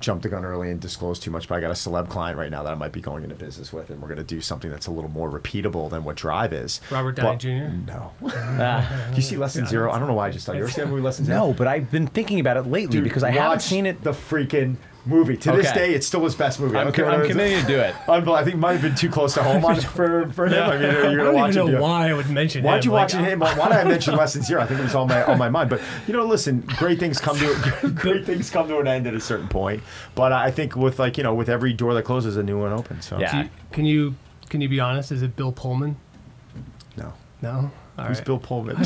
[0.00, 2.50] jump the gun early and disclose too much, but I got a celeb client right
[2.50, 4.70] now that I might be going into business with, and we're going to do something
[4.70, 6.82] that's a little more repeatable than what Drive is.
[6.90, 7.48] Robert Downey But- Jr.?
[7.86, 8.12] No.
[9.10, 9.90] Do you see Less Than Zero?
[9.90, 11.38] I don't know why I just thought you ever see that movie Less Than Zero?
[11.48, 14.02] no, but I've been thinking about it lately Dude, because I haven't seen it.
[14.02, 15.36] The freaking movie.
[15.36, 15.74] To this Okay.
[15.88, 16.76] day, it's still his best movie.
[16.76, 17.36] I I'm, don't care com- what I'm it is.
[17.36, 17.94] committing to do it.
[18.08, 18.34] Unbelievable.
[18.34, 20.62] I think it might have been too close to home on for, for him.
[20.62, 21.72] I mean, you're I gonna don't watch even it.
[21.72, 21.80] know yeah.
[21.80, 22.90] why I would mention Why'd him.
[22.90, 23.38] you Like, watch him?
[23.40, 24.62] Why did I mention Less Than Zero?
[24.62, 25.70] I think it was on my on my mind.
[25.70, 29.14] But you know, listen, great things come to great things come to an end at
[29.14, 29.82] a certain point.
[30.14, 32.72] But I think with like you know, with every door that closes, a new one
[32.72, 33.06] opens.
[33.06, 33.30] So Yeah.
[33.32, 34.14] Do you- Can you
[34.48, 35.10] can you be honest?
[35.12, 35.96] Is it Bill Pullman?
[36.96, 37.12] no,
[37.42, 37.70] No.
[37.98, 38.26] All who's right.
[38.26, 38.76] Bill Pullman?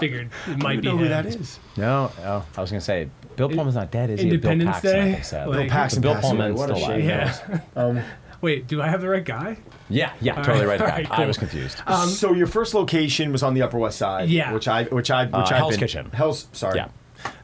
[0.00, 1.58] Just figured it I might don't be know who that is.
[1.76, 4.26] No, oh, I was gonna say Bill Pullman's not dead, is he?
[4.28, 5.12] Independence Bill Paxton, I Day?
[5.12, 5.48] think, said.
[5.48, 6.02] Like- Bill Paxton.
[6.02, 6.36] Bill passed away.
[6.52, 7.08] Pullman's What a still shame.
[7.08, 7.60] Yeah.
[7.76, 8.00] Um,
[8.42, 9.58] Wait, do I have the right guy?
[9.90, 10.90] Yeah, yeah, All totally right, right.
[10.90, 11.26] all right, I cool.
[11.26, 11.82] was confused.
[12.08, 14.30] so your first location was on the Upper West Side.
[14.30, 14.52] Yeah.
[14.54, 16.10] Which I which I which Uh, I've Hell's been, Kitchen.
[16.12, 16.76] Hell's sorry.
[16.76, 16.88] Yeah.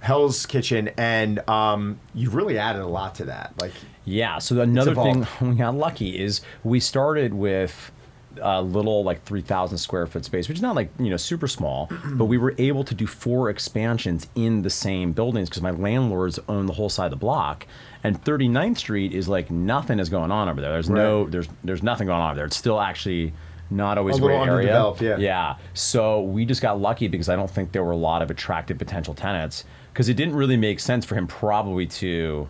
[0.01, 3.53] Hell's Kitchen, and um, you've really added a lot to that.
[3.61, 3.73] Like
[4.07, 4.38] Yeah.
[4.38, 5.40] So another thing evolved.
[5.42, 7.92] we got lucky is we started with
[8.40, 11.90] a little like 3,000 square foot space, which is not like you know super small,
[12.14, 16.38] but we were able to do four expansions in the same buildings because my landlords
[16.49, 17.66] own the whole side of the block.
[18.05, 20.72] And 39th Street is like nothing is going on over there.
[20.72, 22.46] There's no there's there's nothing going on over there.
[22.46, 23.33] It's still actually
[23.68, 24.72] not always A great area.
[25.03, 25.16] yeah.
[25.18, 25.57] Yeah.
[25.75, 28.79] So we just got lucky because I don't think there were a lot of attractive
[28.79, 32.49] potential tenants because it didn't really make sense for him probably to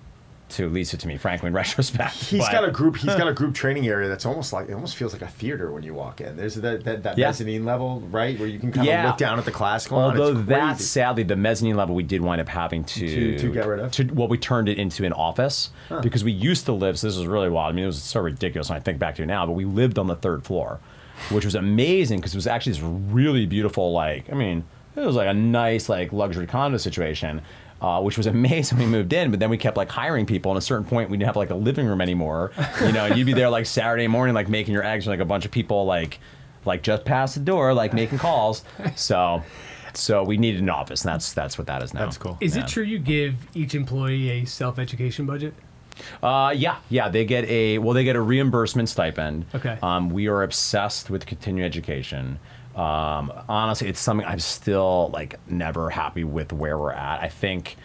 [0.48, 2.14] to Lisa to me, frankly, in retrospect.
[2.14, 2.96] He's But- got a group.
[2.96, 5.72] He's got a group training area that's almost like it almost feels like a theater
[5.72, 6.36] when you walk in.
[6.36, 7.26] There's that that, that Yeah.
[7.26, 9.02] mezzanine level, right, where you can kind Yeah.
[9.04, 9.98] of look down at the classical.
[10.08, 13.52] and Although that, sadly, the mezzanine level we did wind up having to To- to
[13.52, 13.90] get rid of?
[13.92, 15.70] To, well, we turned it into an office
[16.02, 16.98] because we used to live.
[16.98, 17.72] So this is really wild.
[17.72, 19.46] I mean, it was so ridiculous when I think back to it now.
[19.46, 20.78] But we lived on the third floor,
[21.30, 23.92] which was amazing because it was actually this really beautiful.
[23.92, 27.42] Like, I mean, it was like a nice like luxury condo situation.
[27.80, 30.50] Uh, which was amazing when we moved in, but then we kept like hiring people.
[30.50, 32.52] And at a certain point, we didn't have like a living room anymore.
[32.80, 35.20] You know, and you'd be there like Saturday morning, like making your eggs, and like
[35.20, 36.18] a bunch of people like,
[36.64, 38.64] like just past the door, like making calls.
[38.96, 39.42] So,
[39.92, 42.00] so we needed an office, and that's that's what that is now.
[42.00, 42.38] That's cool.
[42.40, 42.62] Is Yeah.
[42.64, 45.52] it true you give each employee a self education budget?
[46.22, 47.08] Uh, yeah, yeah.
[47.10, 49.44] They get a well, they get a reimbursement stipend.
[49.54, 49.78] Okay.
[49.82, 52.38] Um, we are obsessed with continuing education.
[52.76, 57.22] Um, honestly, it's something I'm still like never happy with where we're at.
[57.22, 57.76] I think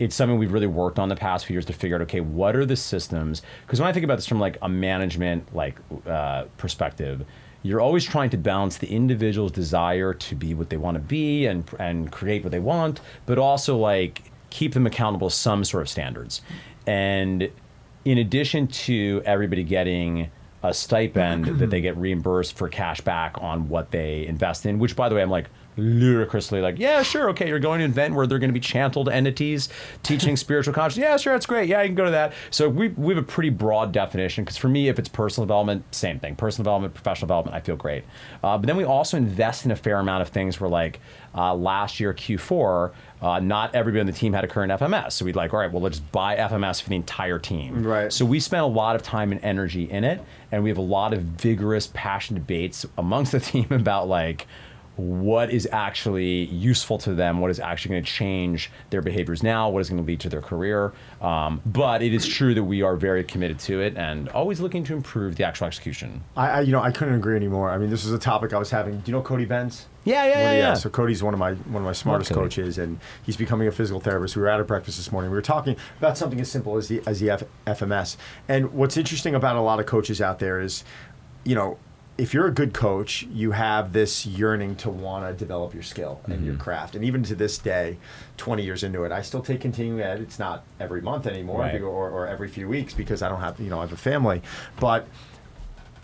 [0.00, 2.02] it's something we've really worked on the past few years to figure out.
[2.02, 3.42] Okay, what are the systems?
[3.64, 7.24] Because when I think about this from like a management like uh, perspective.
[7.62, 11.44] You're always trying to balance the individual's desire to be what they want to be
[11.44, 15.88] and and create what they want, but also like keep them accountable some sort of
[15.88, 16.40] standards.
[16.86, 17.50] And
[18.06, 20.30] in addition to everybody getting
[20.62, 24.94] a stipend that they get reimbursed for cash back on what they invest in, which
[24.96, 25.46] by the way, I'm like
[25.76, 28.60] ludicrously like, yeah, sure, okay, you're going to an event where they're going to be
[28.60, 29.68] chantled entities
[30.02, 31.02] teaching spiritual consciousness.
[31.02, 31.68] Yeah, sure, that's great.
[31.68, 32.34] Yeah, you can go to that.
[32.50, 35.84] So we, we have a pretty broad definition because for me, if it's personal development,
[35.94, 36.36] same thing.
[36.36, 38.04] Personal development, professional development, I feel great.
[38.42, 41.00] Uh, but then we also invest in a fair amount of things where like
[41.34, 42.92] uh, last year, Q4,
[43.22, 45.12] uh, not everybody on the team had a current FMS.
[45.12, 47.84] So we'd like, all right, well, let's buy FMS for the entire team.
[47.84, 48.12] Right.
[48.12, 50.82] So we spent a lot of time and energy in it, and we have a
[50.82, 54.46] lot of vigorous, passionate debates amongst the team about like
[54.96, 59.68] what is actually useful to them, what is actually going to change their behaviors now,
[59.68, 60.92] what is going to lead to their career.
[61.20, 64.84] Um, but it is true that we are very committed to it and always looking
[64.84, 66.22] to improve the actual execution.
[66.36, 67.70] I, I you know I couldn't agree anymore.
[67.70, 68.98] I mean, this is a topic I was having.
[69.00, 69.86] Do you know Cody Benz?
[70.04, 70.52] Yeah, yeah, yeah.
[70.58, 70.74] yeah.
[70.74, 72.42] So Cody's one of my one of my smartest Cody.
[72.42, 74.36] coaches, and he's becoming a physical therapist.
[74.36, 75.30] We were at a breakfast this morning.
[75.30, 78.16] We were talking about something as simple as the as the F, FMS.
[78.48, 80.84] And what's interesting about a lot of coaches out there is,
[81.44, 81.78] you know,
[82.18, 86.20] if you're a good coach, you have this yearning to want to develop your skill
[86.26, 86.46] and Mm-hmm.
[86.46, 86.94] your craft.
[86.94, 87.96] And even to this day,
[88.36, 90.20] 20 years into it, I still take continuing ed.
[90.20, 91.80] It's not every month anymore, Right.
[91.80, 94.42] or, or every few weeks because I don't have you know I have a family,
[94.78, 95.06] but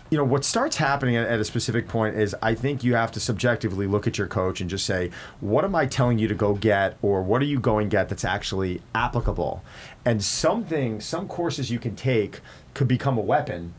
[0.09, 3.11] you know what starts happening at, at a specific point is i think you have
[3.11, 6.33] to subjectively look at your coach and just say what am i telling you to
[6.33, 9.61] go get or what are you going get that's actually applicable
[10.05, 12.39] and something some courses you can take
[12.73, 13.73] could become a weapon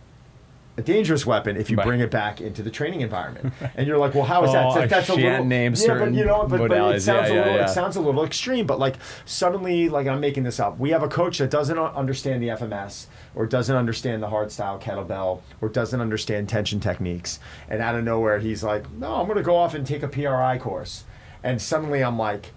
[0.79, 1.87] a dangerous weapon if you Right.
[1.87, 3.53] bring it back into the training environment.
[3.77, 6.15] And you're like well how is Oh, that I that's a little name yeah but
[6.15, 7.65] you know but, but it sounds Yeah, a little yeah.
[7.65, 8.95] it sounds a little extreme but like
[9.27, 10.79] suddenly like i'm making this up.
[10.79, 14.79] We have a coach that doesn't understand the fms or doesn't understand the hard style
[14.79, 17.41] kettlebell or doesn't understand tension techniques.
[17.69, 20.09] And out of nowhere he's like no i'm going to go off and take a
[20.09, 21.05] pri course.
[21.43, 22.53] And suddenly i'm like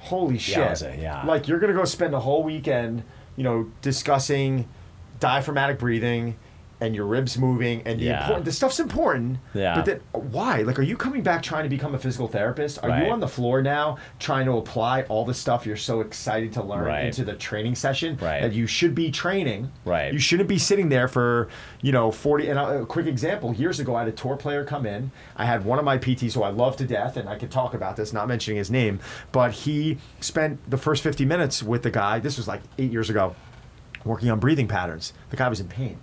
[0.00, 0.82] holy shit.
[0.98, 1.24] yeah.
[1.26, 3.02] like you're going to go spend a whole weekend
[3.36, 4.66] you know discussing
[5.20, 6.36] diaphragmatic breathing
[6.80, 8.20] and your ribs moving and the Yeah.
[8.20, 9.38] important the stuff's important.
[9.54, 9.74] Yeah.
[9.74, 10.62] But then why?
[10.62, 12.82] Like, are you coming back trying to become a physical therapist?
[12.82, 13.06] Are Right.
[13.06, 16.62] you on the floor now trying to apply all the stuff you're so excited to
[16.62, 17.04] learn Right.
[17.06, 18.40] into the training session Right.
[18.42, 19.70] that you should be training?
[19.84, 20.12] Right.
[20.12, 21.48] You shouldn't be sitting there for
[21.82, 24.64] you know 40 and a a quick example years ago i had a tour player
[24.64, 27.36] come in i had one of my pts who i love to death and i
[27.36, 29.00] could talk about this not mentioning his name
[29.32, 33.10] but he spent the first 50 minutes with the guy this was like eight years
[33.10, 33.34] ago
[34.04, 35.98] working on breathing patterns the guy was in pain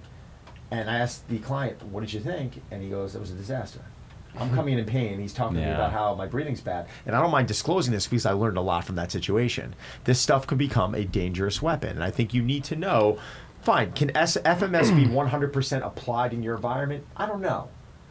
[0.72, 3.36] and i asked the client what did you think and he goes it was a
[3.36, 3.82] disaster
[4.40, 5.20] I'm coming in in pain.
[5.20, 6.88] He's talking to me about how my breathing's bad.
[7.08, 9.74] And I don't mind disclosing this because I learned a lot from that situation.
[10.04, 11.90] This stuff could become a dangerous weapon.
[11.90, 13.18] And I think you need to know
[13.62, 17.04] fine, can S- FMS be 100% applied in your environment?
[17.16, 17.70] I don't know.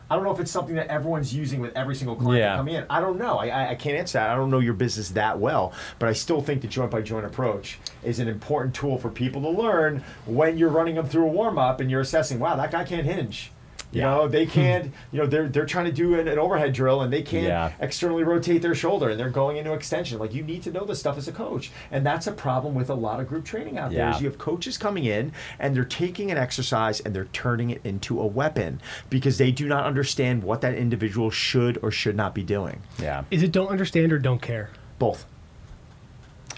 [0.08, 2.56] I don't know if it's something that everyone's using with every single client Yeah.
[2.56, 2.84] coming in.
[2.88, 3.38] I don't know.
[3.38, 4.30] I, I, I can't answer that.
[4.30, 5.72] I don't know your business that well.
[5.98, 9.42] But I still think the joint by joint approach is an important tool for people
[9.42, 12.70] to learn when you're running them through a warm up and you're assessing, wow, that
[12.70, 13.50] guy can't hinge.
[13.92, 14.10] You Yeah.
[14.10, 14.50] know, they hmm.
[14.50, 17.44] can't, you know, they're, they're trying to do an, an overhead drill and they can't
[17.46, 17.72] Yeah.
[17.80, 20.18] externally rotate their shoulder and they're going into extension.
[20.18, 21.70] Like you need to know this stuff as a coach.
[21.90, 24.14] And that's a problem with a lot of group training out there Yeah.
[24.14, 27.80] is you have coaches coming in and they're taking an exercise and they're turning it
[27.84, 32.34] into a weapon because they do not understand what that individual should or should not
[32.34, 32.80] be doing.
[33.00, 33.24] Yeah.
[33.30, 34.70] Is it don't understand or don't care?
[34.98, 35.26] Both.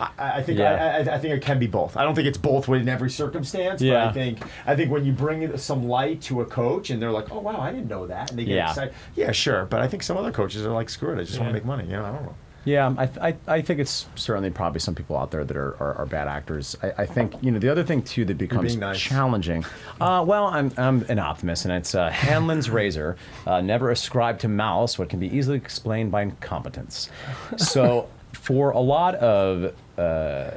[0.00, 1.04] I, I think Yeah.
[1.08, 1.96] I, I, think it can be both.
[1.96, 4.04] I don't think it's both in every circumstance, Yeah.
[4.04, 7.10] but I think I think when you bring some light to a coach and they're
[7.12, 8.68] like, "Oh wow, I didn't know that," and they get Yeah.
[8.70, 8.94] excited.
[9.16, 9.64] Yeah, sure.
[9.66, 11.64] But I think some other coaches are like, "Screw it, I just want to make
[11.64, 12.34] money." You know, I don't know.
[12.64, 15.74] Yeah, I, th- I, I think it's certainly probably some people out there that are,
[15.80, 16.76] are, are bad actors.
[16.82, 19.00] I, I think, you know, the other thing, too, that becomes nice.
[19.00, 19.64] challenging.
[19.98, 23.16] Uh, well, I'm, I'm an optimist, and it's uh, Hanlon's razor.
[23.46, 27.08] Uh, never ascribe to malice what can be easily explained by incompetence.
[27.56, 30.52] So, for a lot of, uh,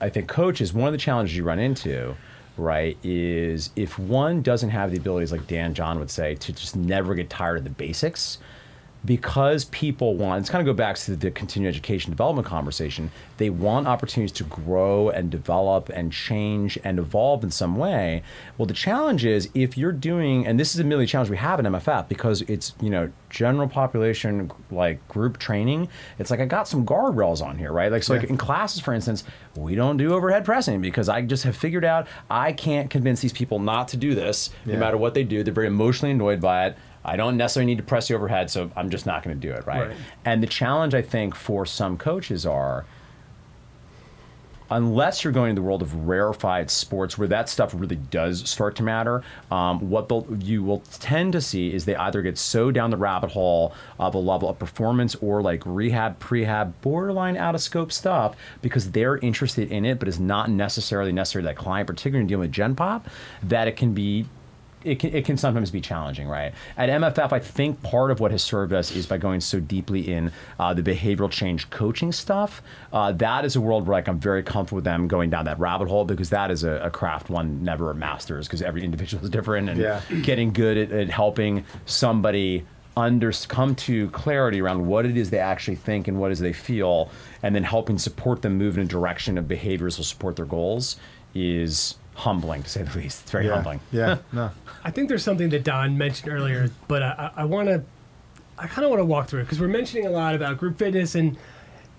[0.00, 2.14] I think, coaches, one of the challenges you run into,
[2.56, 6.76] right, is if one doesn't have the abilities, like Dan John would say, to just
[6.76, 8.38] never get tired of the basics,
[9.06, 13.50] because people want it's kind of go back to the continuing education development conversation they
[13.50, 18.22] want opportunities to grow and develop and change and evolve in some way.
[18.56, 21.60] Well the challenge is if you're doing and this is a really challenge we have
[21.60, 25.88] in mff because it's you know general population like group training
[26.18, 27.92] it's like i got some guardrails on here right?
[27.92, 31.44] Like so like in classes for instance we don't do overhead pressing because i just
[31.44, 35.14] have figured out i can't convince these people not to do this no matter what
[35.14, 35.42] they do.
[35.42, 38.70] They're very emotionally annoyed by it I don't necessarily need to press the overhead, so
[38.76, 39.88] I'm just not going to do it, right?
[39.88, 39.96] Right.
[40.24, 42.84] And the challenge, I think, for some coaches are
[44.70, 48.76] unless you're going to the world of rarefied sports where that stuff really does start
[48.76, 50.10] to matter, um, what
[50.42, 54.14] you will tend to see is they either get so down the rabbit hole of
[54.14, 59.18] a level of performance or like rehab, prehab, borderline out of scope stuff because they're
[59.18, 62.52] interested in it, but it's not necessarily necessary to that client, particularly in dealing with
[62.52, 63.08] Gen Pop,
[63.42, 64.26] that it can be
[64.86, 66.54] it can, it can sometimes be challenging, right?
[66.76, 70.12] At MFF, I think part of what has served us is by going so deeply
[70.12, 72.62] in uh, the behavioral change coaching stuff.
[72.92, 75.58] Uh, that is a world where like I'm very comfortable with them going down that
[75.58, 79.30] rabbit hole because that is a, a craft one never masters because every individual is
[79.30, 80.00] different and Yeah.
[80.22, 82.64] getting good at, at helping somebody
[82.96, 86.38] under come to clarity around what it is they actually think and what it is
[86.38, 87.10] they feel,
[87.42, 90.96] and then helping support them move in a direction of behaviors will support their goals
[91.34, 93.22] is humbling to say the least.
[93.22, 93.54] It's very yeah.
[93.54, 93.80] humbling.
[93.92, 94.18] Yeah.
[94.32, 94.50] no.
[94.82, 97.82] I think there's something that Don mentioned earlier, but I, I want to,
[98.58, 100.78] I kind of want to walk through it because we're mentioning a lot about group
[100.78, 101.36] fitness, and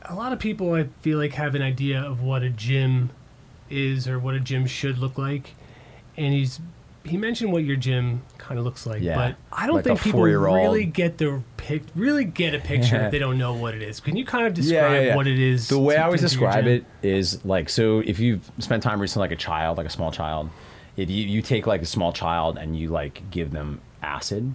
[0.03, 3.11] a lot of people I feel like have an idea of what a gym
[3.69, 5.53] is or what a gym should look like,
[6.15, 6.59] and he's
[7.09, 10.01] he mentioned what your gym kind of looks like, Yeah, but I don't like think
[10.01, 13.81] people really get the pic, really get a picture if they don't know what it
[13.81, 13.99] is.
[13.99, 15.67] Can you kind of describe what it is?
[15.67, 19.23] The way to- I always describe it is like so if you've spent time recently
[19.25, 20.49] like a child, like a small child,
[20.95, 24.53] if you, you take like a small child and you like give them acid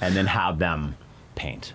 [0.00, 0.96] and then have them
[1.34, 1.72] paint.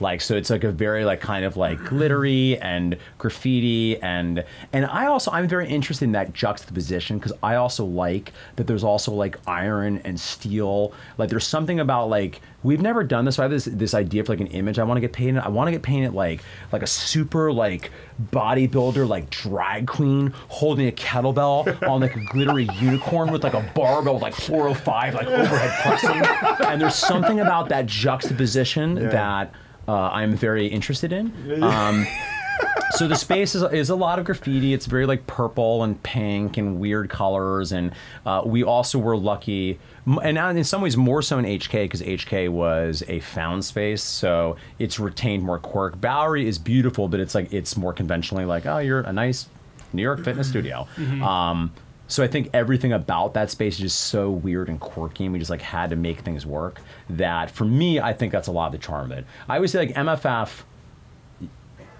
[0.00, 4.86] Like so it's like a very like kind of like glittery and graffiti and and
[4.86, 9.12] I also I'm very interested in that juxtaposition because I also like that there's also
[9.12, 10.92] like iron and steel.
[11.18, 13.36] Like there's something about like we've never done this.
[13.36, 15.42] So I have this this idea for like an image I want to get painted.
[15.42, 17.90] I want to get painted like like a super like
[18.30, 23.70] bodybuilder like drag queen holding a kettlebell on like a glittery unicorn with like a
[23.74, 26.66] barbell with like 405 like overhead pressing.
[26.66, 29.52] and there's something about that juxtaposition that
[29.90, 31.32] uh, I'm very interested in.
[31.64, 32.06] Um,
[32.92, 34.72] so the space is, is a lot of graffiti.
[34.72, 37.72] It's very like purple and pink and weird colors.
[37.72, 37.92] And
[38.24, 42.50] uh, we also were lucky, and in some ways more so in HK because HK
[42.50, 46.00] was a found space, so it's retained more quirk.
[46.00, 49.48] Bowery is beautiful, but it's like it's more conventionally like oh you're a nice
[49.92, 50.86] New York fitness studio.
[51.20, 51.72] Um,
[52.10, 55.38] So I think everything about that space is just so weird and quirky, and we
[55.38, 56.80] just like had to make things work.
[57.08, 59.26] That for me, I think that's a lot of the charm of it.
[59.48, 60.62] I always say like MFF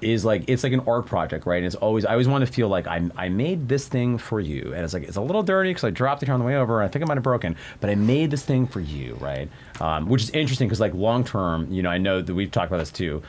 [0.01, 1.59] is like it's like an art project, right?
[1.59, 4.41] And it's always I always want to feel like I I made this thing for
[4.41, 6.47] you, and it's like it's a little dirty because I dropped it here on the
[6.47, 6.81] way over.
[6.81, 9.49] And I think I might have broken, but I made this thing for you, right?
[9.81, 12.67] Um, which is interesting because like long term, you know, I know that we've talked
[12.67, 13.23] about this too.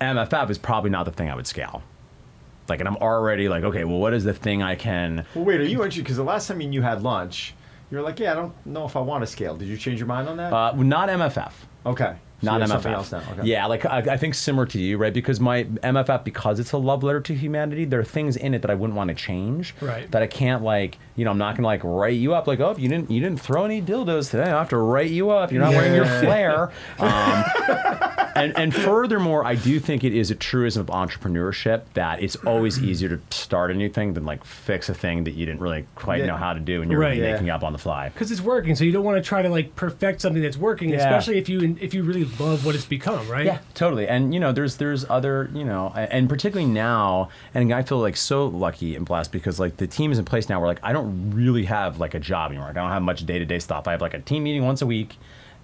[0.00, 1.82] MFF is probably not the thing I would scale.
[2.68, 5.26] Like, and I'm already like, okay, well, what is the thing I can?
[5.34, 6.04] Well, wait, are you interested?
[6.04, 7.54] Because the last time you had lunch,
[7.90, 9.56] you were like, yeah, I don't know if I want to scale.
[9.56, 10.52] Did you change your mind on that?
[10.52, 11.52] Uh, not MFF.
[11.86, 12.16] okay.
[12.42, 12.92] So not you MFF.
[12.92, 13.22] Else now.
[13.32, 13.42] Okay.
[13.48, 15.14] Yeah, like I, I think similar to you, right?
[15.14, 18.60] Because my MFF, because it's a love letter to humanity, there are things in it
[18.62, 19.74] that I wouldn't want to change.
[19.80, 20.10] Right.
[20.10, 22.70] That I can't like, you know, I'm not gonna like write you up like, oh,
[22.70, 25.52] if you didn't, you didn't throw any dildos today, I have to write you up.
[25.52, 26.20] You're not wearing your Yeah.
[26.20, 26.72] flare.
[26.98, 32.36] Um, and and furthermore, I do think it is a truism of entrepreneurship that it's
[32.36, 35.60] always easier to start a new thing than like fix a thing that you didn't
[35.60, 36.26] really quite Yeah.
[36.26, 37.16] know how to do and you're Right.
[37.18, 37.32] Yeah.
[37.32, 38.08] making up on the fly.
[38.10, 38.74] because it's working.
[38.74, 40.96] So you don't want to try to like perfect something that's working, Yeah.
[40.96, 43.46] especially if you if you really love what it's become, right?
[43.46, 44.06] Yeah, totally.
[44.08, 48.16] And you know, there's there's other you know, and particularly now, and I feel like
[48.16, 50.92] so lucky and blessed because like the team is in place now where like I
[50.92, 52.68] don't really have like a job anymore.
[52.68, 53.86] Like, I don't have much day to day stuff.
[53.88, 55.16] I have like a team meeting once a week,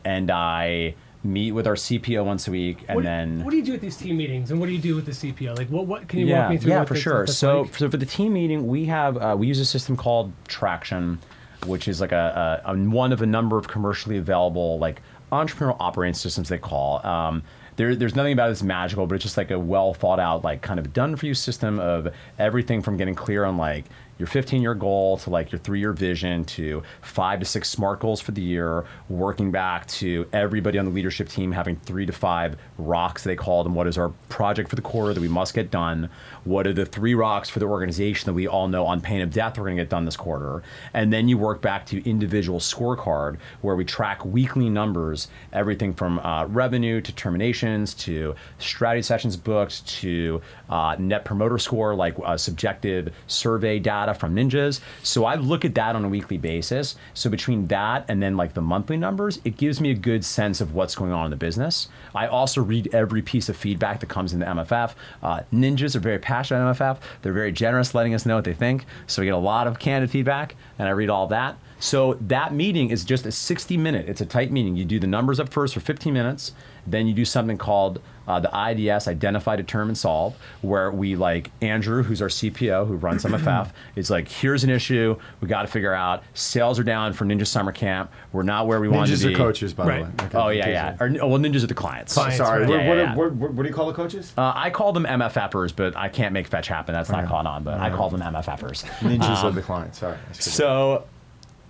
[0.04, 3.62] and I meet with our CPO once a week, and What, then what do you
[3.62, 5.56] do at these team meetings, and what do you do with the CPO?
[5.58, 6.70] Like, what what can you yeah, walk me through?
[6.72, 7.26] Yeah, for that's- sure.
[7.26, 7.74] that's So, like?
[7.74, 11.18] so for the team meeting, we have uh, we use a system called Traction,
[11.66, 15.02] which is like a, a, a one of a number of commercially available like
[15.32, 17.04] entrepreneurial operating systems they call.
[17.06, 17.42] Um,
[17.76, 20.42] there, there's nothing about it that's magical, but it's just like a well thought out,
[20.44, 23.84] like kind of done for you system of everything from getting clear on like
[24.20, 28.00] your 15 year goal to like your three year vision to five to six smart
[28.00, 32.12] goals for the year, working back to everybody on the leadership team having three to
[32.12, 33.74] five rocks, they call them.
[33.74, 36.10] What is our project for the quarter that we must get done?
[36.44, 39.32] What are the three rocks for the organization that we all know on pain of
[39.32, 40.62] death we're going to get done this quarter?
[40.92, 46.18] And then you work back to individual scorecard where we track weekly numbers, everything from
[46.18, 52.36] uh, revenue to terminations to strategy sessions booked to uh, net promoter score, like uh,
[52.36, 54.80] subjective survey data from ninjas.
[55.02, 56.96] So I look at that on a weekly basis.
[57.14, 60.60] So between that and then like the monthly numbers, it gives me a good sense
[60.60, 61.88] of what's going on in the business.
[62.14, 64.94] I also read every piece of feedback that comes in the MFF.
[65.22, 67.02] Uh, ninjas are very passionate about MFF.
[67.22, 68.84] They're very generous, letting us know what they think.
[69.06, 71.56] So we get a lot of candid feedback, and I read all that.
[71.78, 74.06] So that meeting is just a 60 minute.
[74.08, 74.76] It's a tight meeting.
[74.76, 76.52] You do the numbers up first for 15 minutes.
[76.86, 82.02] Then you do something called uh, the IDS, Identify, Determine, Solve, where we like Andrew,
[82.02, 85.92] who's our CPO, who runs MFF, is like, here's an issue we got to figure
[85.94, 86.22] out.
[86.34, 88.10] Sales are down for Ninja Summer Camp.
[88.32, 89.18] We're not where we want to be.
[89.18, 89.34] Ninjas be.
[89.34, 90.16] are coaches, by Right.
[90.16, 90.28] the way.
[90.28, 90.96] Okay, Oh in yeah, yeah.
[91.12, 92.14] you- Or, well, ninjas are the clients.
[92.14, 92.68] Clients, Sorry, right.
[92.68, 94.32] what, Yeah, what, yeah, What, what, what do you call the coaches?
[94.38, 96.94] Uh, I call them MFFers, but I can't make fetch happen.
[96.94, 97.64] That's not caught on.
[97.64, 98.84] But I call them MFFers.
[99.00, 99.98] Ninjas are the clients.
[99.98, 100.14] Sorry.
[100.28, 101.04] I skipped So,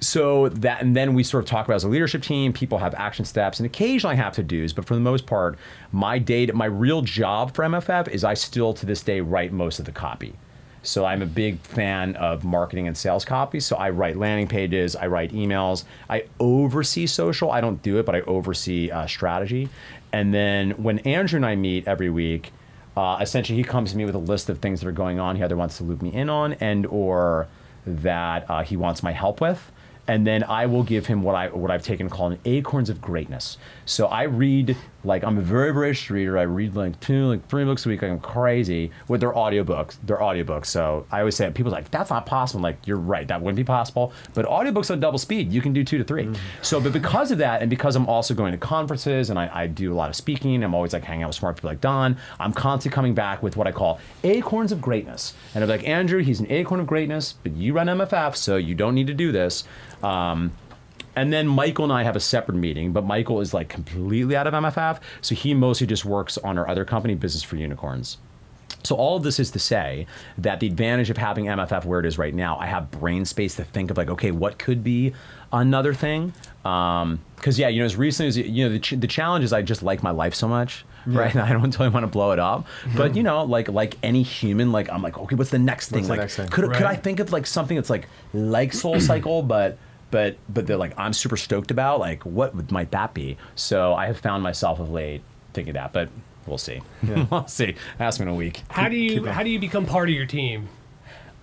[0.00, 2.52] so that, and then we sort of talk about as a leadership team.
[2.52, 4.72] People have action steps, and occasionally have to dos.
[4.72, 5.58] But for the most part,
[5.92, 9.78] my day, my real job for MFF is I still to this day write most
[9.78, 10.34] of the copy.
[10.82, 13.60] So I'm a big fan of marketing and sales copy.
[13.60, 17.50] So I write landing pages, I write emails, I oversee social.
[17.50, 19.68] I don't do it, but I oversee uh, strategy.
[20.14, 22.52] And then when Andrew and I meet every week,
[22.96, 25.36] uh, essentially he comes to me with a list of things that are going on
[25.36, 27.46] he either wants to loop me in on and or
[27.86, 29.70] that uh, he wants my help with
[30.10, 33.58] and then I will give him what I what I've taken an acorns of greatness.
[33.84, 36.36] So I read like I'm a very voracious reader.
[36.36, 38.02] I read like two like three books a week.
[38.02, 39.98] I'm crazy with their audiobooks.
[40.04, 40.66] Their audiobooks.
[40.66, 42.60] So I always say people like that's not possible.
[42.60, 44.12] Like you're right, that wouldn't be possible.
[44.34, 46.34] But audiobooks on double speed, you can do two to 3 mm-hmm.
[46.60, 49.66] So but because of that, and because I'm also going to conferences and I, I
[49.68, 52.16] do a lot of speaking, I'm always like hanging out with smart people like Don.
[52.40, 55.34] I'm constantly coming back with what I call acorns of greatness.
[55.54, 58.74] And I'm like Andrew, he's an acorn of greatness, but you run MFF, so you
[58.74, 59.62] don't need to do this.
[60.02, 60.52] Um,
[61.16, 64.46] and then Michael and I have a separate meeting, but Michael is like completely out
[64.46, 68.18] of MFF, so he mostly just works on our other company, Business for Unicorns.
[68.82, 70.06] So all of this is to say
[70.38, 73.56] that the advantage of having MFF where it is right now, I have brain space
[73.56, 75.12] to think of like, okay, what could be
[75.52, 76.32] another thing?
[76.62, 79.62] Because yeah, you know, as recently as you know, the, ch- the challenge is I
[79.62, 81.34] just like my life so much, right?
[81.34, 82.66] And I don't totally want to blow it up.
[82.96, 85.98] But you know, like like any human, like I'm like, okay, what's the next thing?
[85.98, 86.48] What's the like, next thing?
[86.48, 89.76] could could I think of like something that's like like Soul Cycle, but
[90.10, 92.00] but but they're like I'm super stoked about.
[92.00, 93.36] Like, what would, might that be?
[93.54, 96.08] So I have found myself of late thinking that, but
[96.46, 96.80] we'll see.
[97.30, 97.74] we'll see.
[97.98, 98.62] Ask me in a week.
[98.68, 100.68] How do you how do you become part of your team?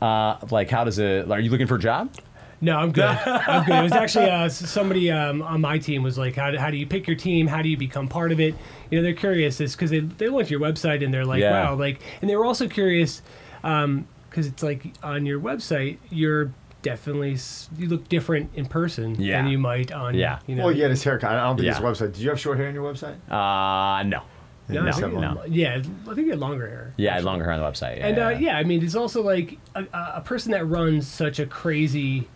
[0.01, 1.29] Uh, like, how does it?
[1.31, 2.13] Are you looking for a job?
[2.59, 3.03] No, I'm good.
[3.25, 3.75] I'm good.
[3.75, 6.77] It was actually uh, somebody um, on my team was like, how do, how do
[6.77, 7.45] you pick your team?
[7.47, 8.55] How do you become part of it?
[8.89, 11.41] You know, they're curious is because they, they went to your website and they're like,
[11.41, 11.51] Yeah.
[11.51, 13.21] wow, like, and they were also curious
[13.61, 16.51] because it's like on your website, your
[16.81, 17.37] definitely
[17.77, 19.41] you look different in person Yeah.
[19.41, 20.13] than you might on.
[20.15, 20.39] Yeah.
[20.47, 21.31] You know, Well, yeah, his haircut.
[21.31, 22.13] I don't think his website.
[22.13, 23.15] Did you have short hair on your website?
[23.31, 24.21] Uh, no.
[24.69, 25.21] No, No, I think no.
[25.41, 26.93] had- Yeah, I think you had longer hair.
[26.97, 27.99] Yeah, I had longer hair on the website.
[28.01, 31.39] And uh, yeah, I mean, it's also like a, a a person that runs such
[31.39, 32.27] a crazy,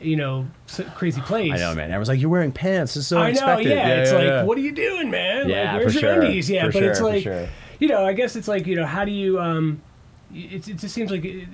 [0.00, 0.46] you know,
[0.94, 1.52] crazy place.
[1.52, 1.84] I know, man.
[1.90, 2.96] Everyone's like, "You're wearing pants.
[2.96, 3.88] It's so I know, unexpected." yeah.
[4.00, 4.42] it's like, yeah.
[4.44, 5.46] what are you doing, man?
[5.48, 6.48] Yeah, like, where's for your sure, undies?
[6.48, 7.48] Yeah, for but it's sure, for like, sure.
[7.80, 9.82] you know, I guess it's like, you know, how do you, um,
[10.34, 11.48] it, it just seems like it,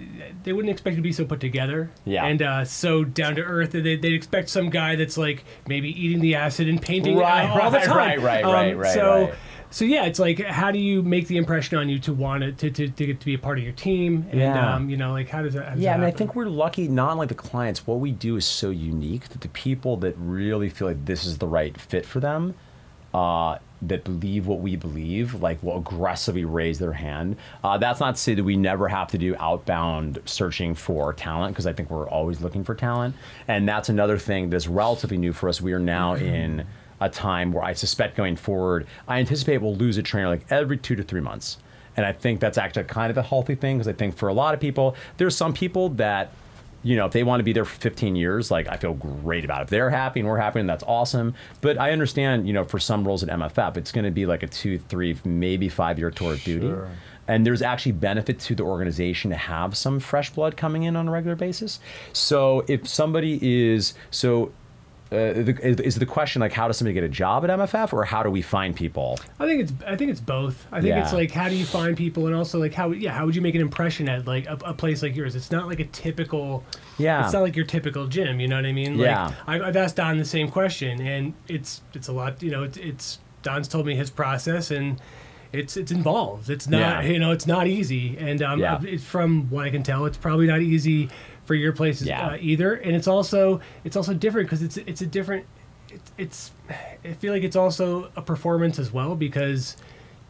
[0.44, 2.24] they wouldn't expect you to be so put together Yeah.
[2.24, 3.72] and uh, so down to earth.
[3.72, 7.60] They, they'd expect some guy that's like maybe eating the acid and painting Right, uh,
[7.62, 7.96] all the time.
[7.96, 9.34] right, right, right, right, So, right.
[9.70, 12.58] so yeah, it's like, how do you make the impression on you to want it
[12.58, 14.26] to, to, to get to be a part of your team?
[14.30, 14.74] And, Yeah.
[14.76, 16.34] um, you know, like, how does that, how does Yeah, that I mean, I think
[16.34, 16.88] we're lucky.
[16.88, 17.86] Not like the clients.
[17.86, 21.38] What we do is so unique that the people that really feel like this is
[21.38, 22.54] the right fit for them,
[23.14, 27.36] uh, that believe what we believe, like will aggressively raise their hand.
[27.64, 31.54] Uh, that's not to say that we never have to do outbound searching for talent
[31.54, 33.14] because I think we're always looking for talent,
[33.48, 35.60] and that's another thing that's relatively new for us.
[35.60, 36.66] We are now in
[37.00, 40.76] a time where I suspect going forward, I anticipate we'll lose a trainer like every
[40.76, 41.56] two to three months.
[41.96, 44.34] And I think that's actually kind of a healthy thing because I think for a
[44.34, 46.32] lot of people, there's some people that,
[46.82, 49.44] you know, if they want to be there for 15 years, like I feel great
[49.44, 49.64] about it.
[49.64, 51.34] If they're happy and we're happy, and that's awesome.
[51.60, 54.42] But I understand, you know, for some roles at MFF, it's going to be like
[54.42, 56.68] a two, three, maybe five year tour of duty.
[56.68, 56.88] Sure.
[57.28, 61.06] And there's actually benefit to the organization to have some fresh blood coming in on
[61.06, 61.78] a regular basis.
[62.12, 64.50] So if somebody is, so
[65.12, 68.04] uh, the, is, the question like how does somebody get a job at MFF or
[68.04, 69.18] how do we find people?
[69.40, 70.66] I think it's I think it's both.
[70.70, 73.26] I think it's like how do you find people and also like how yeah how
[73.26, 75.34] would you make an impression at like a, a place like yours?
[75.34, 76.62] It's not like a typical
[76.96, 77.24] Yeah.
[77.24, 78.38] It's not like your typical gym.
[78.38, 78.98] You know what I mean?
[78.98, 79.34] Like, Yeah.
[79.48, 82.40] I, I've asked Don the same question, and it's it's a lot.
[82.40, 85.00] You know, it's, it's Don's told me his process and.
[85.52, 86.48] It's it's involved.
[86.48, 87.10] It's not Yeah.
[87.10, 88.78] you know it's not easy, and um, Yeah.
[88.84, 91.10] it's from what I can tell, it's probably not easy
[91.50, 92.28] for your place Yeah.
[92.28, 92.74] uh, either.
[92.74, 95.46] And it's also it's also different because it's it's a different
[95.88, 96.50] it's, it's
[97.04, 99.76] I feel like it's also a performance as well because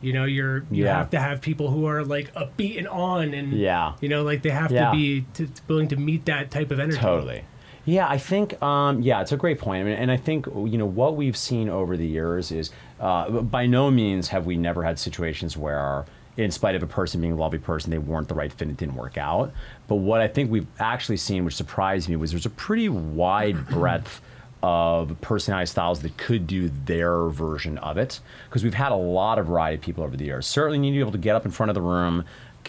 [0.01, 0.97] you know you're you Yeah.
[0.97, 3.93] have to have people who are like upbeat and on and Yeah.
[4.01, 4.93] you know like they have Yeah.
[4.93, 6.97] to be to, willing to meet that type of energy.
[6.97, 7.43] Totally.
[7.85, 9.83] Yeah, I think um, yeah, it's a great point.
[9.83, 13.29] I mean, and I think you know what we've seen over the years is uh,
[13.43, 16.07] by no means have we never had situations where,
[16.41, 18.71] in spite of a person being a lovely person, they weren't the right fit and
[18.71, 19.53] it didn't work out.
[19.89, 23.69] But what I think we've actually seen, which surprised me, was there's a pretty wide
[23.71, 24.21] breadth
[24.63, 29.39] of personality styles that could do their version of it because we've had a lot
[29.39, 30.47] of variety of people over the years.
[30.47, 32.25] Certainly, need to be able to get up in front of the room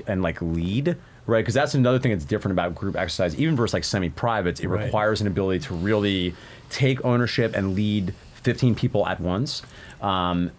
[0.08, 0.98] and like lead
[1.28, 1.42] right?
[1.42, 4.60] Because that's another thing that's different about group exercise, even versus like semi-privates.
[4.60, 4.86] It Right.
[4.86, 6.34] requires an ability to really
[6.72, 9.62] take ownership and lead 15 people at once.
[10.02, 10.50] Um,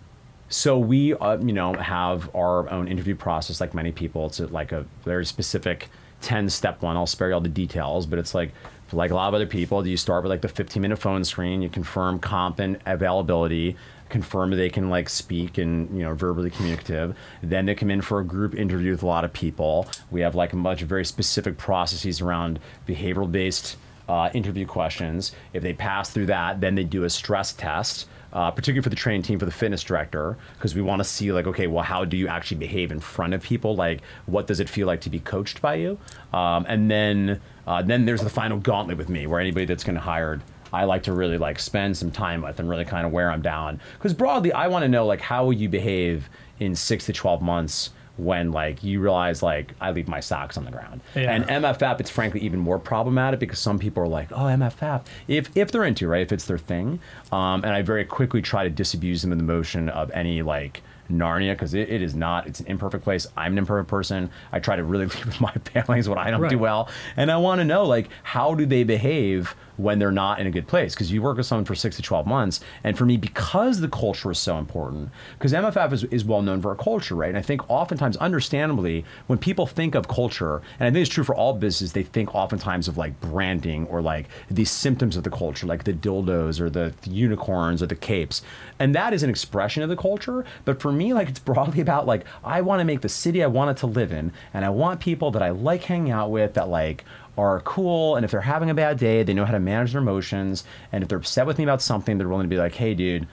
[0.53, 4.26] so we, uh, you know, have our own interview process, like many people.
[4.26, 5.88] It's like a very specific
[6.20, 6.94] 10-step one.
[6.94, 8.53] I'll spare you all the details, but it's like
[8.94, 9.82] like a lot of other people.
[9.82, 11.62] do You start with like the 15-minute phone screen.
[11.62, 13.76] You confirm comp and availability
[14.11, 18.20] confirm they can like speak and you know verbally communicative then they come in for
[18.20, 21.03] a group interview with a lot of people we have like a bunch of very
[21.03, 23.78] specific processes around behavioral based
[24.11, 28.50] uh, interview questions if they pass through that then they do a stress test uh,
[28.50, 31.46] particularly for the training team for the fitness director because we want to see like
[31.46, 34.68] okay well how do you actually behave in front of people like what does it
[34.68, 35.98] feel like to be coached by you
[36.32, 39.94] um, and then uh, then there's the final gauntlet with me where anybody that's going
[39.94, 40.40] to hired
[40.72, 43.42] I like to really like spend some time with and really kind of wear them
[43.42, 43.78] down.
[43.98, 46.30] Because broadly, I want to know like how will you behave
[46.60, 50.64] in six to twelve months when like you realize like I leave my socks on
[50.64, 51.00] the ground.
[51.14, 51.32] Yeah.
[51.32, 55.54] And MFF, it's frankly even more problematic because some people are like, oh MFF, if
[55.56, 57.00] if they're into it, right, if it's their thing,
[57.30, 60.82] um, and I very quickly try to disabuse them of the motion of any like.
[61.10, 62.46] Narnia, because it, it is not.
[62.46, 63.26] It's an imperfect place.
[63.36, 64.30] I'm an imperfect person.
[64.50, 66.88] I try to really live with my feelings what I don't do well,
[67.18, 70.50] and I want to know like how do they behave when they're not in a
[70.50, 73.16] good place because you work with someone for six to 12 months and for me
[73.16, 77.14] because the culture is so important because mff is, is well known for a culture
[77.14, 77.28] right?
[77.28, 81.24] And i think oftentimes understandably when people think of culture and i think it's true
[81.24, 85.30] for all businesses they think oftentimes of like branding or like these symptoms of the
[85.30, 88.42] culture like the dildos or the, unicorns or the capes.
[88.78, 92.06] And that is an expression of the culture but for me like it's broadly about
[92.06, 94.68] like i want to make the city i want it to live in and i
[94.68, 97.04] want people that i like hanging out with that like
[97.38, 100.02] are cool and if they're having a bad day they know how to manage their
[100.02, 102.94] emotions and if they're upset with me about something they're willing to be like hey
[102.94, 103.26] dude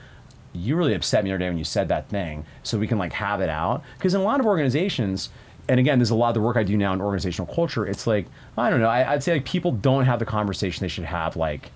[0.52, 2.98] you really upset me the other day when you said that thing so we can
[2.98, 3.82] like have it out.
[3.96, 5.30] Because in a lot of organizations
[5.68, 8.06] and again there's a lot of the work i do now in organizational culture it's
[8.06, 8.26] like
[8.58, 11.36] i don't know I, i'd say like people don't have the conversation they should have
[11.36, 11.70] like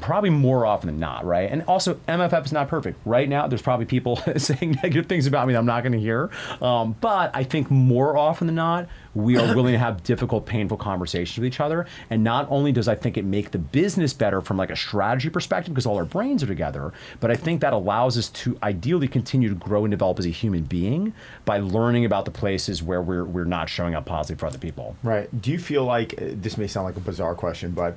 [0.00, 1.50] probably more often than not, right?
[1.50, 2.98] And also, MFF is not perfect.
[3.04, 6.00] Right now, there's probably people saying negative things about me that I'm not going to
[6.00, 6.30] hear.
[6.60, 10.76] Um, but I think more often than not, we are willing to have difficult, painful
[10.76, 11.86] conversations with each other.
[12.10, 15.30] And not only does I think it make the business better from like a strategy
[15.30, 19.08] perspective because all our brains are together, but I think that allows us to ideally
[19.08, 21.14] continue to grow and develop as a human being
[21.46, 24.96] by learning about the places where we're, we're not showing up positive for other people.
[25.02, 25.28] Right.
[25.40, 27.96] Do you feel like this may sound like a bizarre question, but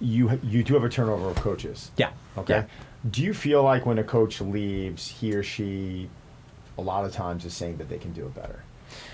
[0.00, 1.90] you you do have a turnover of coaches?
[1.96, 2.10] Yeah.
[2.38, 2.54] Okay.
[2.58, 2.64] Yeah.
[3.10, 6.08] Do you feel like when a coach leaves, he or she,
[6.76, 8.62] a lot of times, is saying that they can do it better?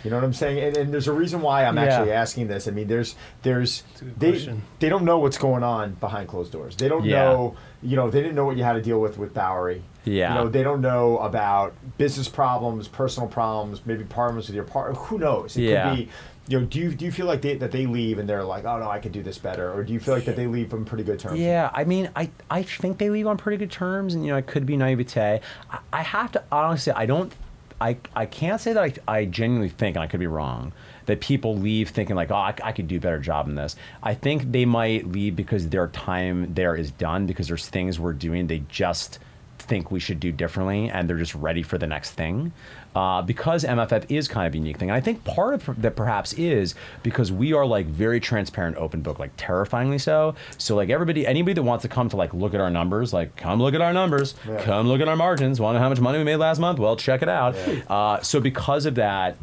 [0.04, 0.58] You know what I'm saying?
[0.58, 1.84] And, and there's a reason why I'm Yeah.
[1.84, 2.68] actually asking this.
[2.68, 3.82] I mean, there's there's
[4.18, 4.62] they question.
[4.80, 6.76] they don't know what's going on behind closed doors.
[6.76, 7.24] They don't Yeah.
[7.24, 7.56] know.
[7.82, 9.82] You know, they didn't know what you had to deal with with Bowery.
[10.04, 10.34] Yeah.
[10.34, 14.94] You know, they don't know about business problems, personal problems, maybe problems with your partner.
[14.94, 15.56] Who knows?
[15.56, 15.90] It Yeah.
[15.90, 16.08] could be.
[16.48, 18.64] You know, do you do you feel like they, that they leave and they're like,
[18.64, 20.74] oh no, I could do this better, or do you feel like that they leave
[20.74, 21.38] on pretty good terms?
[21.38, 24.38] Yeah, I mean, I, I think they leave on pretty good terms, and you know,
[24.38, 25.40] it could be naivete.
[25.70, 27.32] I, I have to honestly, I don't,
[27.80, 30.72] I, I can't say that I, I genuinely think, and I could be wrong,
[31.06, 33.76] that people leave thinking like, oh, I, I could do a better job in this.
[34.02, 38.12] I think they might leave because their time there is done because there's things we're
[38.12, 39.20] doing they just
[39.58, 42.52] think we should do differently, and they're just ready for the next thing.
[42.94, 45.96] Uh, because MFF is kind of a unique thing, and I think part of that
[45.96, 50.34] perhaps is because we are like very transparent, open book, like terrifyingly so.
[50.58, 53.34] So like everybody, anybody that wants to come to like look at our numbers, like
[53.36, 54.62] come look at our numbers, Yeah.
[54.62, 55.58] come look at our margins.
[55.58, 56.78] Want to know how much money we made last month?
[56.78, 57.54] Well, check it out.
[57.66, 57.80] Yeah.
[57.88, 59.36] Uh, so because of that.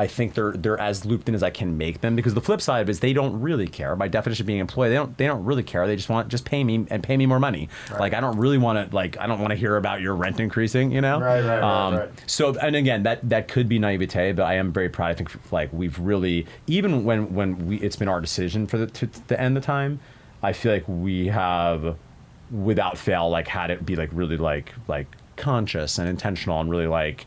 [0.00, 2.62] I think they're they're as looped in as I can make them because the flip
[2.62, 3.94] side is they don't really care.
[3.96, 5.86] By definition of being employed, they don't they don't really care.
[5.86, 7.68] They just want just pay me and pay me more money.
[7.98, 10.40] Like I don't really want to like I don't want to hear about your rent
[10.40, 10.90] increasing.
[10.90, 11.20] You know.
[11.20, 12.08] Right, right, right, Um, right.
[12.26, 15.10] So and again that that could be naivete, but I am very proud.
[15.10, 18.86] I think like we've really even when when we it's been our decision for the
[18.86, 20.00] to, to end the time,
[20.42, 21.94] I feel like we have
[22.50, 26.86] without fail like had it be like really like like conscious and intentional and really
[26.86, 27.26] like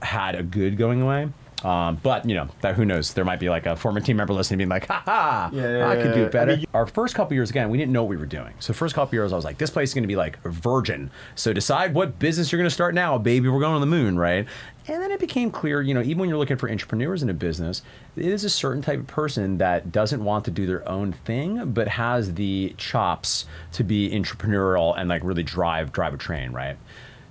[0.00, 1.28] had a good going away.
[1.64, 3.14] Um, but you know that who knows?
[3.14, 5.88] There might be like a former team member listening, being like, "Ha ha, Yeah, yeah,
[5.88, 8.02] I could do it better." I mean, Our first couple years, again, we didn't know
[8.02, 8.52] what we were doing.
[8.58, 11.10] So first couple years, I was like, "This place is going to be like virgin."
[11.34, 13.48] So decide what business you're going to start now, baby.
[13.48, 14.46] We're going on the moon, right?
[14.88, 17.34] And then it became clear, you know, even when you're looking for entrepreneurs in a
[17.34, 17.82] business,
[18.14, 21.72] it is a certain type of person that doesn't want to do their own thing,
[21.72, 26.76] but has the chops to be entrepreneurial and like really drive drive a train, right?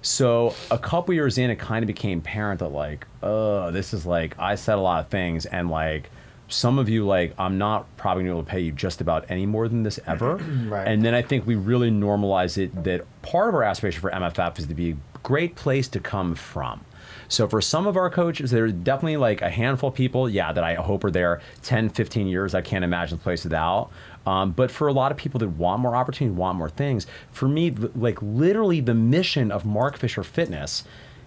[0.06, 4.06] So a couple years in, it kind of became apparent that like, oh, this is
[4.06, 6.12] like I said a lot of things, and like
[6.47, 9.01] some of you like I'm not probably going to be able to pay you just
[9.01, 10.38] about any more than this ever.
[10.66, 10.88] Right.
[10.88, 14.60] And then I think we really normalize it that part of our aspiration for MFF
[14.60, 16.86] is to be a great place to come from.
[17.28, 20.51] So for some of our coaches, there are definitely like a handful of people, yeah,
[20.51, 22.53] that I hope are there 10, 15 years.
[22.53, 23.89] I can't imagine the place without.
[24.26, 27.47] Um, but for a lot of people that want more opportunity, want more things, for
[27.47, 30.84] me, like literally the mission of Mark Fisher Fitness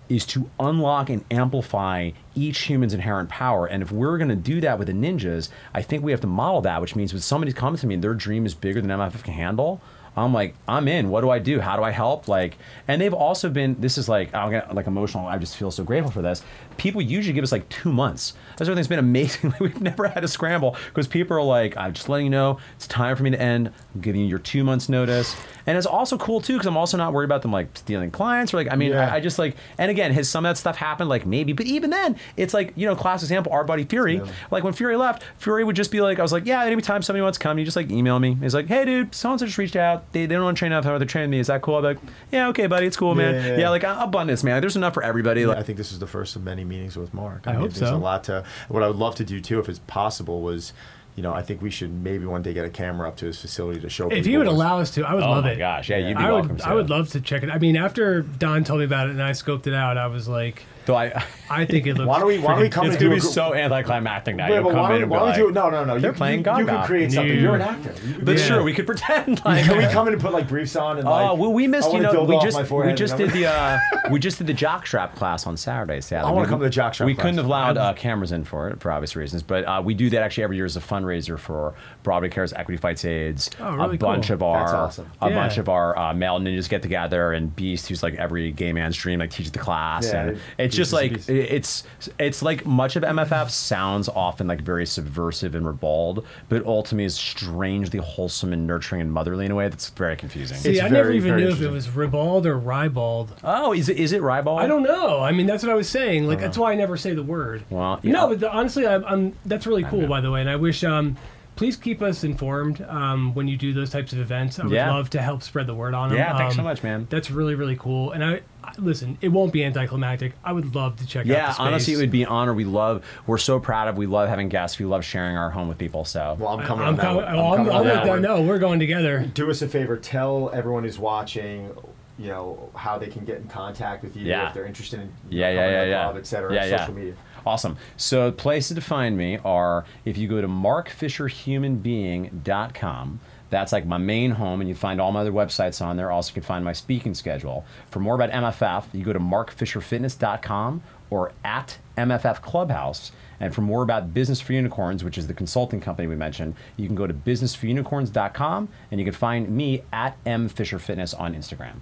[0.09, 3.67] is to unlock and amplify each human's inherent power.
[3.67, 6.27] And if we're going to do that with the ninjas, I think we have to
[6.27, 8.91] model that, which means when somebody comes to me and their dream is bigger than
[8.91, 9.83] MFF can handle,
[10.17, 11.11] I'm like, I'm in.
[11.11, 11.61] What do I do?
[11.61, 12.29] How do I help?
[12.29, 12.57] Like,
[12.89, 13.77] and they've also been.
[13.79, 15.27] This is like, I'm like emotional.
[15.27, 16.43] I just feel so grateful for this.
[16.79, 18.33] People usually give us like two months.
[18.57, 19.53] That's everything's been amazing.
[19.61, 22.87] We've never had a scramble because people are like, I'm just letting you know it's
[22.87, 23.71] time for me to end.
[23.95, 26.97] I'm giving you your two months notice, and it's also cool too because I'm also
[26.97, 28.73] not worried about them like stealing clients or like.
[28.73, 29.13] I mean, Yeah.
[29.13, 31.09] I, I just like, and again, has some of that stuff happened?
[31.09, 34.17] Like maybe, but even then, it's like you know, class example, our buddy Fury.
[34.17, 34.27] Yeah.
[34.51, 37.23] Like when Fury left, Fury would just be like, I was like, yeah, anytime somebody
[37.23, 38.35] wants to come, you just like email me.
[38.41, 40.13] He's like, hey, dude, someone just reached out.
[40.13, 40.85] They, they don't want to train enough.
[40.85, 41.39] They're training me.
[41.41, 41.77] Is that cool?
[41.79, 41.99] I'm like,
[42.33, 43.35] yeah, okay, buddy, it's cool, man.
[43.35, 44.61] Yeah, Yeah, like abundance, man.
[44.61, 45.45] There's enough for everybody.
[45.47, 47.47] Like, I think this is the first of many meetings with Mark.
[47.47, 47.97] I hope there's so.
[47.97, 48.45] a lot to.
[48.69, 50.73] What I would love to do too, if it's possible, was,
[51.17, 53.41] you know, I think we should maybe one day get a camera up to his
[53.41, 54.05] facility to show.
[54.05, 54.19] People.
[54.19, 55.57] If people you would what's- allow us to, I would oh love my it.
[55.59, 56.51] gosh, yeah, you'd be I welcome.
[56.51, 56.69] would, to.
[56.69, 57.51] I would love to check it.
[57.51, 60.29] I mean, after Don told me about it and I scoped it out, I was
[60.29, 62.09] like, Though I, I think it looks.
[62.09, 62.39] Why don't we?
[62.39, 64.49] Why don't we come it's gonna be so anticlimactic now.
[64.49, 65.53] You'll but come why in don't, and why be don't we like, do?
[65.53, 65.99] No, no, no.
[66.01, 66.65] They're you, playing you, you Gaga.
[66.67, 67.39] can create something.
[67.39, 67.95] You're an actor.
[68.07, 68.55] You- That's Yeah.
[68.57, 68.65] true.
[68.65, 69.65] We could pretend like.
[69.67, 71.29] Can we come in and put like briefs on and like?
[71.31, 71.89] Oh well, we missed.
[71.89, 73.79] I You wanna know, dildo we off just we forehead just and did the uh,
[74.11, 76.01] we just did the jockstrap class on Saturday.
[76.01, 77.23] Sadly, I wanna We- come to the jockstrap We class.
[77.25, 80.09] couldn't have allowed uh, cameras in for it for obvious reasons, but uh, we do
[80.11, 83.51] that actually every year as a fundraiser for Broadway Cares Equity Fights AIDS.
[83.61, 84.35] Oh, really a bunch cool.
[84.35, 85.11] of our That's awesome.
[85.21, 85.35] a Yeah.
[85.35, 88.97] bunch of our uh, male ninjas get together, and Beast, who's like every gay man's
[88.97, 91.29] dream, like teaches the class, Yeah, and it's just like beast.
[91.29, 91.85] it's
[92.19, 97.15] it's like much of MFF sounds often like very subversive and ribald, but ultimately is
[97.15, 100.57] strangely wholesome and nurturing and motherly in a way that's very confusing.
[100.57, 103.33] See, It's I never even knew if it was ribald or ribald.
[103.45, 104.61] oh, is it is it ribald?
[104.61, 105.21] I don't know.
[105.21, 106.27] I mean, that's what I was saying.
[106.27, 107.65] Like, that's why I never say the word.
[107.71, 108.13] Well, yeah.
[108.13, 109.33] no, but the, honestly, I'm, I'm.
[109.47, 110.41] That's really cool, by the way.
[110.41, 111.17] And I wish, um,
[111.57, 114.59] please keep us informed um, when you do those types of events.
[114.61, 114.93] I would Yeah.
[114.93, 116.19] love to help spread the word on them.
[116.19, 117.07] Yeah, thanks so Um, much, man.
[117.11, 118.13] That's really really cool.
[118.13, 120.33] And I, I listen, it won't be anticlimactic.
[120.45, 121.27] I would love to check out.
[121.27, 122.55] Yeah, honestly, it would be an honor.
[122.55, 124.79] We love, we're so proud of, we love having guests.
[124.79, 126.05] We love sharing our home with people.
[126.05, 127.25] So, Well, I'm coming I'm on that coming.
[127.25, 128.11] Oh, I'm, I'm, coming on with that that.
[128.11, 128.23] one.
[128.23, 129.25] No, we're going together.
[129.35, 131.71] do us a favor tell everyone who's watching
[132.19, 134.49] you know how they can get in contact with you Yeah.
[134.49, 136.03] if they're interested in Yeah, know, yeah, yeah, yeah.
[136.05, 136.79] club, et cetera Yeah, yeah.
[136.79, 137.15] social media
[137.47, 137.77] Awesome.
[137.97, 143.21] So places to find me are if you go to markfisherhumanbeing.com.
[143.51, 146.11] That's like my main home, and you find all my other websites on there.
[146.11, 147.65] Also, you can find my speaking schedule.
[147.91, 153.13] For more about MFF, you go to markfisherfitness.com or at MFF Clubhouse.
[153.41, 156.87] And for more about Business for Unicorns, which is the consulting company we mentioned, you
[156.87, 161.77] can go to businessforunicorns.com and you can find me at mfisherfitness on Instagram.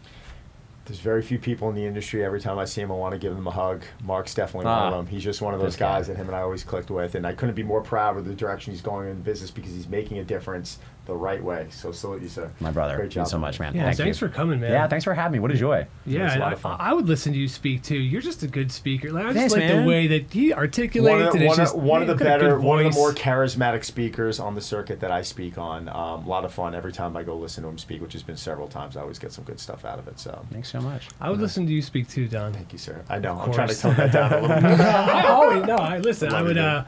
[0.84, 3.18] there's very few people in the industry every time i see him i want to
[3.18, 4.86] give him a hug mark's definitely one Ah.
[4.86, 5.96] of them he's just one of those This guy.
[5.98, 8.24] guys that him and i always clicked with and i couldn't be more proud of
[8.24, 11.92] the direction he's going in business because he's making a difference the right way so
[11.92, 12.96] salute you sir My brother.
[12.96, 13.74] great Thank job you so much, man.
[13.74, 14.28] Yeah, Thank thanks you.
[14.28, 14.72] for coming, man.
[14.72, 15.38] Yeah, thanks for having me.
[15.38, 15.86] What a joy.
[16.04, 16.76] Yeah, a lot I, of fun.
[16.80, 17.96] I would listen to you speak too.
[17.96, 19.12] You're just a good speaker.
[19.12, 19.82] Like, I just Thanks, like man.
[19.84, 21.12] the way that he articulates.
[21.12, 22.84] one of, the, and one, of, just, one of the you've got a better one
[22.84, 26.44] of the more charismatic speakers on the circuit that i speak on um, a lot
[26.44, 28.96] of fun every time i go listen to him speak which has been several times
[28.96, 31.08] i always get some good stuff out of it so Thanks so much.
[31.20, 32.52] I would listen to you speak too, Don.
[32.52, 33.56] thank you sir i know i'm course.
[33.56, 35.76] trying to tone that down a little bit I always no.
[35.76, 36.32] I listen.
[36.32, 36.56] I would.
[36.58, 36.84] Uh,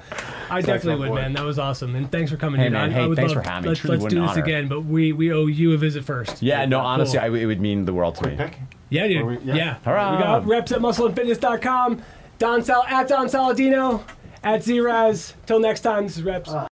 [0.51, 1.33] I definitely would, man.
[1.33, 2.61] That was awesome, and thanks for coming.
[2.61, 2.91] Hey, man.
[2.91, 3.77] Hey, thanks for having me.
[3.77, 4.43] Truly let's do this honor.
[4.43, 6.43] again, but we we owe you a visit first.
[6.43, 6.87] Yeah, no, Cool.
[6.87, 8.37] honestly, I, it would mean the world to me.
[8.37, 8.59] pick
[8.91, 9.27] Yeah, dude.
[9.27, 9.55] We- yeah.
[9.55, 9.75] yeah.
[9.85, 10.17] Hurrah.
[10.17, 12.03] We got reps at muscleandfitness.com.
[12.39, 14.03] Don Sal at Don Saladino
[14.43, 15.35] at Zraz.
[15.47, 16.51] Till next time, this is reps.
[16.51, 16.67] Uh.